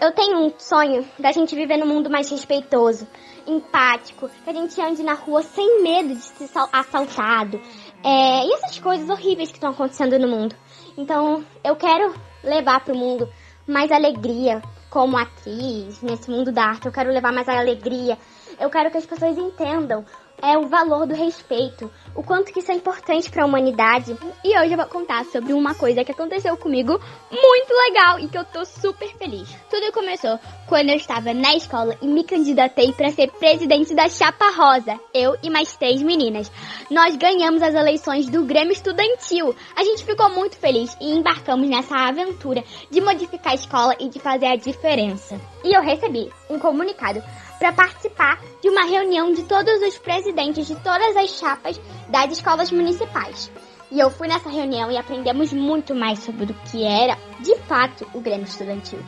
Eu 0.00 0.12
tenho 0.12 0.38
um 0.38 0.52
sonho 0.56 1.04
da 1.18 1.32
gente 1.32 1.56
viver 1.56 1.76
num 1.76 1.86
mundo 1.86 2.08
mais 2.08 2.30
respeitoso, 2.30 3.04
empático, 3.44 4.28
que 4.28 4.48
a 4.48 4.52
gente 4.52 4.80
ande 4.80 5.02
na 5.02 5.14
rua 5.14 5.42
sem 5.42 5.82
medo 5.82 6.14
de 6.14 6.22
ser 6.22 6.48
assaltado. 6.72 7.60
É, 8.04 8.46
e 8.46 8.52
essas 8.54 8.78
coisas 8.78 9.10
horríveis 9.10 9.48
que 9.48 9.56
estão 9.56 9.70
acontecendo 9.70 10.16
no 10.16 10.28
mundo. 10.28 10.54
Então, 10.96 11.44
eu 11.64 11.74
quero 11.74 12.14
levar 12.44 12.84
para 12.84 12.94
o 12.94 12.96
mundo 12.96 13.28
mais 13.66 13.90
alegria 13.90 14.62
como 14.88 15.18
atriz, 15.18 16.00
nesse 16.00 16.30
mundo 16.30 16.52
da 16.52 16.66
arte. 16.66 16.86
Eu 16.86 16.92
quero 16.92 17.10
levar 17.10 17.32
mais 17.32 17.48
alegria. 17.48 18.16
Eu 18.60 18.70
quero 18.70 18.92
que 18.92 18.98
as 18.98 19.06
pessoas 19.06 19.36
entendam 19.36 20.04
é 20.42 20.56
o 20.56 20.68
valor 20.68 21.06
do 21.06 21.14
respeito, 21.14 21.90
o 22.14 22.22
quanto 22.22 22.52
que 22.52 22.60
isso 22.60 22.70
é 22.70 22.74
importante 22.74 23.30
para 23.30 23.42
a 23.42 23.46
humanidade. 23.46 24.16
E 24.44 24.58
hoje 24.58 24.72
eu 24.72 24.76
vou 24.76 24.86
contar 24.86 25.24
sobre 25.26 25.52
uma 25.52 25.74
coisa 25.74 26.04
que 26.04 26.12
aconteceu 26.12 26.56
comigo 26.56 26.98
muito 27.30 27.72
legal 27.72 28.18
e 28.18 28.28
que 28.28 28.38
eu 28.38 28.44
tô 28.44 28.64
super 28.64 29.08
feliz. 29.16 29.48
Tudo 29.70 29.92
começou 29.92 30.38
quando 30.68 30.90
eu 30.90 30.96
estava 30.96 31.32
na 31.34 31.54
escola 31.54 31.96
e 32.00 32.06
me 32.06 32.24
candidatei 32.24 32.92
para 32.92 33.10
ser 33.10 33.30
presidente 33.32 33.94
da 33.94 34.08
Chapa 34.08 34.50
Rosa, 34.50 34.98
eu 35.12 35.36
e 35.42 35.50
mais 35.50 35.76
três 35.76 36.02
meninas. 36.02 36.50
Nós 36.90 37.16
ganhamos 37.16 37.62
as 37.62 37.74
eleições 37.74 38.28
do 38.28 38.44
Grêmio 38.44 38.72
Estudantil. 38.72 39.54
A 39.76 39.82
gente 39.82 40.04
ficou 40.04 40.30
muito 40.30 40.56
feliz 40.56 40.96
e 41.00 41.12
embarcamos 41.12 41.68
nessa 41.68 41.96
aventura 41.96 42.62
de 42.90 43.00
modificar 43.00 43.52
a 43.52 43.56
escola 43.56 43.94
e 43.98 44.08
de 44.08 44.18
fazer 44.18 44.46
a 44.46 44.56
diferença. 44.56 45.40
E 45.64 45.76
eu 45.76 45.82
recebi 45.82 46.30
um 46.48 46.58
comunicado 46.58 47.22
para 47.58 47.72
participar 47.72 48.40
de 48.62 48.68
uma 48.68 48.84
reunião 48.84 49.32
de 49.32 49.42
todos 49.44 49.82
os 49.82 49.98
presidentes 49.98 50.66
de 50.66 50.76
todas 50.76 51.16
as 51.16 51.30
chapas 51.30 51.80
das 52.08 52.32
escolas 52.32 52.70
municipais. 52.70 53.50
E 53.90 53.98
eu 53.98 54.10
fui 54.10 54.28
nessa 54.28 54.50
reunião 54.50 54.90
e 54.90 54.98
aprendemos 54.98 55.52
muito 55.52 55.94
mais 55.94 56.18
sobre 56.18 56.44
o 56.44 56.54
que 56.70 56.84
era, 56.84 57.16
de 57.40 57.56
fato, 57.60 58.06
o 58.12 58.20
Grêmio 58.20 58.46
Estudantil. 58.46 58.98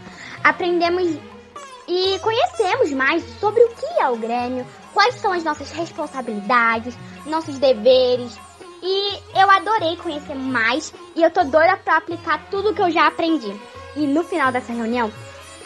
Aprendemos 0.43 1.19
e 1.87 2.19
conhecemos 2.21 2.93
mais 2.93 3.23
sobre 3.39 3.63
o 3.63 3.69
que 3.69 4.01
é 4.01 4.09
o 4.09 4.17
Grêmio, 4.17 4.67
quais 4.95 5.17
são 5.17 5.33
as 5.33 5.45
nossas 5.45 5.71
responsabilidades, 5.73 6.97
nossos 7.27 7.59
deveres. 7.59 8.39
E 8.83 9.19
eu 9.39 9.51
adorei 9.51 9.97
conhecer 9.97 10.35
mais 10.35 10.95
e 11.15 11.23
eu 11.23 11.31
tô 11.31 11.45
doida 11.45 11.77
para 11.77 11.99
aplicar 11.99 12.49
tudo 12.51 12.73
que 12.73 12.81
eu 12.81 12.91
já 12.91 13.07
aprendi. 13.09 13.55
E 13.97 14.07
no 14.07 14.25
final 14.25 14.51
dessa 14.51 14.73
reunião, 14.73 15.11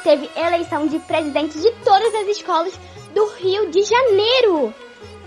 teve 0.04 0.30
eleição 0.36 0.86
de 0.86 0.98
presidente 1.00 1.58
de 1.58 1.72
todas 1.82 2.14
as 2.14 2.28
escolas 2.28 2.78
do 3.14 3.26
Rio 3.36 3.70
de 3.70 3.82
Janeiro. 3.82 4.72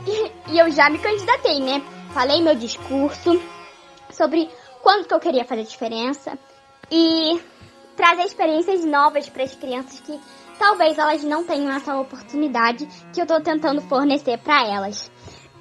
E, 0.06 0.32
e 0.54 0.60
eu 0.60 0.72
já 0.72 0.90
me 0.90 1.00
candidatei, 1.00 1.60
né? 1.60 1.82
Falei 2.14 2.42
meu 2.42 2.56
discurso 2.56 3.42
sobre 4.12 4.50
quanto 4.82 5.08
que 5.08 5.14
eu 5.14 5.20
queria 5.20 5.44
fazer 5.44 5.64
diferença 5.64 6.38
e 6.90 7.42
trazer 7.96 8.24
experiências 8.24 8.86
novas 8.86 9.28
para 9.28 9.44
as 9.44 9.56
crianças 9.56 10.00
que 10.00 10.18
talvez 10.58 10.98
elas 10.98 11.24
não 11.24 11.44
tenham 11.44 11.76
essa 11.76 11.98
oportunidade 12.00 12.88
que 13.12 13.20
eu 13.20 13.24
estou 13.24 13.42
tentando 13.42 13.82
fornecer 13.82 14.38
para 14.38 14.66
elas. 14.68 15.12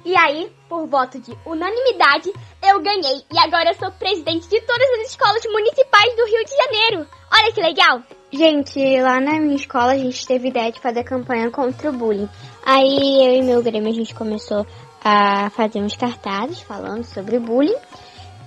E 0.05 0.15
aí, 0.15 0.49
por 0.69 0.87
voto 0.87 1.19
de 1.19 1.37
unanimidade, 1.45 2.31
eu 2.63 2.79
ganhei 2.81 3.23
e 3.33 3.39
agora 3.39 3.71
eu 3.71 3.75
sou 3.75 3.91
presidente 3.91 4.47
de 4.47 4.61
todas 4.61 4.89
as 4.91 5.09
escolas 5.09 5.43
municipais 5.45 6.15
do 6.15 6.25
Rio 6.25 6.45
de 6.45 6.55
Janeiro. 6.55 7.07
Olha 7.31 7.51
que 7.51 7.61
legal! 7.61 8.16
Gente, 8.31 8.79
lá 9.01 9.19
na 9.21 9.39
minha 9.39 9.55
escola 9.55 9.93
a 9.93 9.97
gente 9.97 10.27
teve 10.27 10.49
ideia 10.49 10.71
de 10.71 10.81
fazer 10.81 11.03
campanha 11.03 11.49
contra 11.49 11.89
o 11.89 11.93
bullying. 11.93 12.29
Aí 12.65 13.25
eu 13.25 13.35
e 13.35 13.41
meu 13.41 13.63
Grêmio 13.63 13.89
a 13.89 13.93
gente 13.93 14.13
começou 14.13 14.65
a 15.03 15.49
fazer 15.51 15.79
uns 15.79 15.95
cartazes 15.95 16.61
falando 16.61 17.03
sobre 17.03 17.39
bullying. 17.39 17.77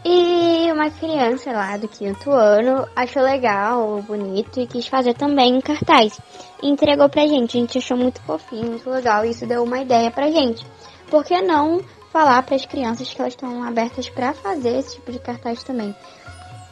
E 0.04 0.70
uma 0.72 0.90
criança 0.90 1.52
lá 1.52 1.76
do 1.76 1.88
quinto 1.88 2.30
ano 2.30 2.86
achou 2.96 3.22
legal, 3.22 4.02
bonito 4.02 4.60
e 4.60 4.66
quis 4.66 4.86
fazer 4.86 5.14
também 5.14 5.56
um 5.56 5.60
cartaz. 5.60 6.18
E 6.62 6.68
entregou 6.68 7.08
pra 7.08 7.26
gente. 7.26 7.56
A 7.56 7.60
gente 7.60 7.78
achou 7.78 7.96
muito 7.96 8.20
fofinho, 8.22 8.70
muito 8.70 8.88
legal. 8.88 9.24
E 9.24 9.30
isso 9.30 9.46
deu 9.46 9.62
uma 9.62 9.80
ideia 9.80 10.10
pra 10.10 10.30
gente 10.30 10.64
por 11.10 11.24
que 11.24 11.42
não 11.42 11.80
falar 12.12 12.42
para 12.44 12.54
as 12.54 12.64
crianças 12.64 13.12
que 13.12 13.20
elas 13.20 13.34
estão 13.34 13.62
abertas 13.64 14.08
para 14.08 14.32
fazer 14.32 14.78
esse 14.78 14.94
tipo 14.94 15.12
de 15.12 15.18
cartaz 15.18 15.62
também? 15.64 15.94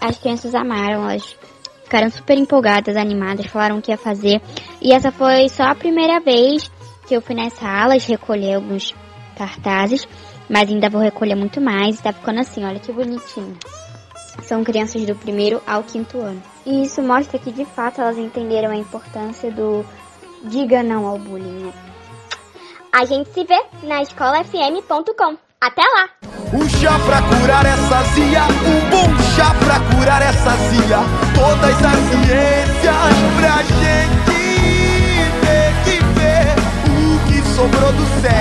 As 0.01 0.17
crianças 0.17 0.55
amaram, 0.55 1.11
elas 1.11 1.37
ficaram 1.89 2.11
super 2.11 2.37
empolgadas, 2.37 2.97
animadas, 2.97 3.47
falaram 3.47 3.81
que 3.81 3.91
ia 3.91 3.97
fazer. 3.97 4.43
E 4.81 4.93
essa 4.93 5.11
foi 5.11 5.49
só 5.49 5.65
a 5.65 5.75
primeira 5.75 6.21
vez 6.21 6.71
que 7.07 7.17
eu 7.17 7.23
fui 7.23 7.35
nas 7.35 7.55
salas 7.55 8.05
recolher 8.05 8.57
alguns 8.57 8.95
cartazes, 9.35 10.07
mas 10.51 10.69
ainda 10.69 10.91
vou 10.91 11.01
recolher 11.01 11.35
muito 11.35 11.63
mais. 11.63 11.99
Tá 11.99 12.13
ficando 12.13 12.41
assim, 12.41 12.63
olha 12.63 12.79
que 12.79 12.93
bonitinho. 12.93 13.57
São 14.43 14.63
crianças 14.63 15.05
do 15.07 15.15
primeiro 15.15 15.63
ao 15.67 15.83
quinto 15.83 16.21
ano. 16.21 16.43
E 16.67 16.83
isso 16.83 17.03
mostra 17.03 17.39
que 17.39 17.51
de 17.51 17.65
fato 17.65 18.03
elas 18.03 18.19
entenderam 18.19 18.71
a 18.71 18.77
importância 18.77 19.51
do 19.51 19.85
diga 20.45 20.83
não 20.83 21.07
ao 21.07 21.19
bullying. 21.19 21.65
Né? 21.65 21.73
A 22.93 23.07
gente 23.07 23.31
se 23.31 23.45
vê 23.45 23.61
na 23.83 24.03
escolafm.com. 24.03 25.48
Até 25.61 25.83
lá! 25.83 26.09
Um 26.53 26.69
chá 26.69 26.97
pra 27.05 27.21
curar 27.21 27.67
essa 27.67 28.05
zia, 28.15 28.45
um 28.65 28.89
bom 28.91 29.09
chá 29.35 29.53
pra 29.59 29.81
curar 29.93 30.23
essa 30.23 30.51
zia. 30.71 30.99
Todas 31.35 31.75
as 31.85 31.99
ciências 32.09 32.95
pra 33.37 33.57
gente 33.65 34.39
ver 35.43 35.75
que 35.85 35.99
ver 36.15 36.55
o 36.87 37.19
que 37.27 37.43
sobrou 37.57 37.93
do 37.93 38.07
céu. 38.23 38.39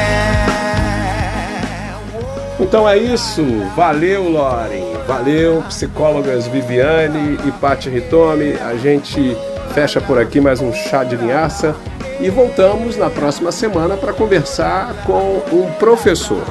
Então 2.60 2.88
é 2.88 2.98
isso. 2.98 3.44
Valeu, 3.76 4.30
Loren. 4.30 4.94
Valeu, 5.08 5.64
psicólogas 5.64 6.46
Viviane 6.46 7.40
e 7.48 7.52
Paty 7.54 7.90
Ritome. 7.90 8.54
A 8.62 8.76
gente 8.76 9.36
fecha 9.74 10.00
por 10.00 10.20
aqui 10.20 10.40
mais 10.40 10.62
um 10.62 10.72
chá 10.72 11.04
de 11.04 11.16
linhaça 11.16 11.76
e 12.20 12.30
voltamos 12.30 12.96
na 12.96 13.10
próxima 13.10 13.52
semana 13.52 13.98
para 13.98 14.14
conversar 14.14 14.94
com 15.04 15.42
um 15.52 15.72
professor. 15.80 16.46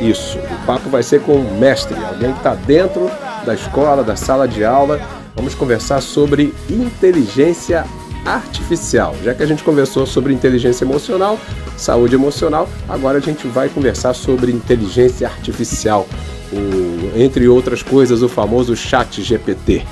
Isso, 0.00 0.38
o 0.38 0.66
papo 0.66 0.90
vai 0.90 1.02
ser 1.02 1.22
com 1.22 1.36
um 1.36 1.58
mestre, 1.58 1.96
alguém 1.96 2.32
que 2.32 2.38
está 2.38 2.54
dentro 2.54 3.10
da 3.44 3.54
escola, 3.54 4.04
da 4.04 4.16
sala 4.16 4.46
de 4.46 4.64
aula. 4.64 5.00
Vamos 5.34 5.54
conversar 5.54 6.00
sobre 6.00 6.54
inteligência 6.68 7.84
artificial. 8.24 9.14
Já 9.22 9.34
que 9.34 9.42
a 9.42 9.46
gente 9.46 9.62
conversou 9.62 10.06
sobre 10.06 10.32
inteligência 10.32 10.84
emocional, 10.84 11.38
saúde 11.76 12.14
emocional, 12.14 12.68
agora 12.88 13.18
a 13.18 13.20
gente 13.20 13.46
vai 13.46 13.68
conversar 13.68 14.14
sobre 14.14 14.52
inteligência 14.52 15.28
artificial, 15.28 16.06
o, 16.52 17.18
entre 17.18 17.48
outras 17.48 17.82
coisas, 17.82 18.22
o 18.22 18.28
famoso 18.28 18.76
Chat 18.76 19.22
GPT. 19.22 19.86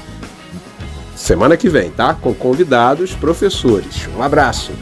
Semana 1.14 1.56
que 1.56 1.68
vem, 1.68 1.90
tá? 1.90 2.14
Com 2.14 2.34
convidados, 2.34 3.14
professores. 3.14 4.08
Um 4.16 4.22
abraço. 4.22 4.72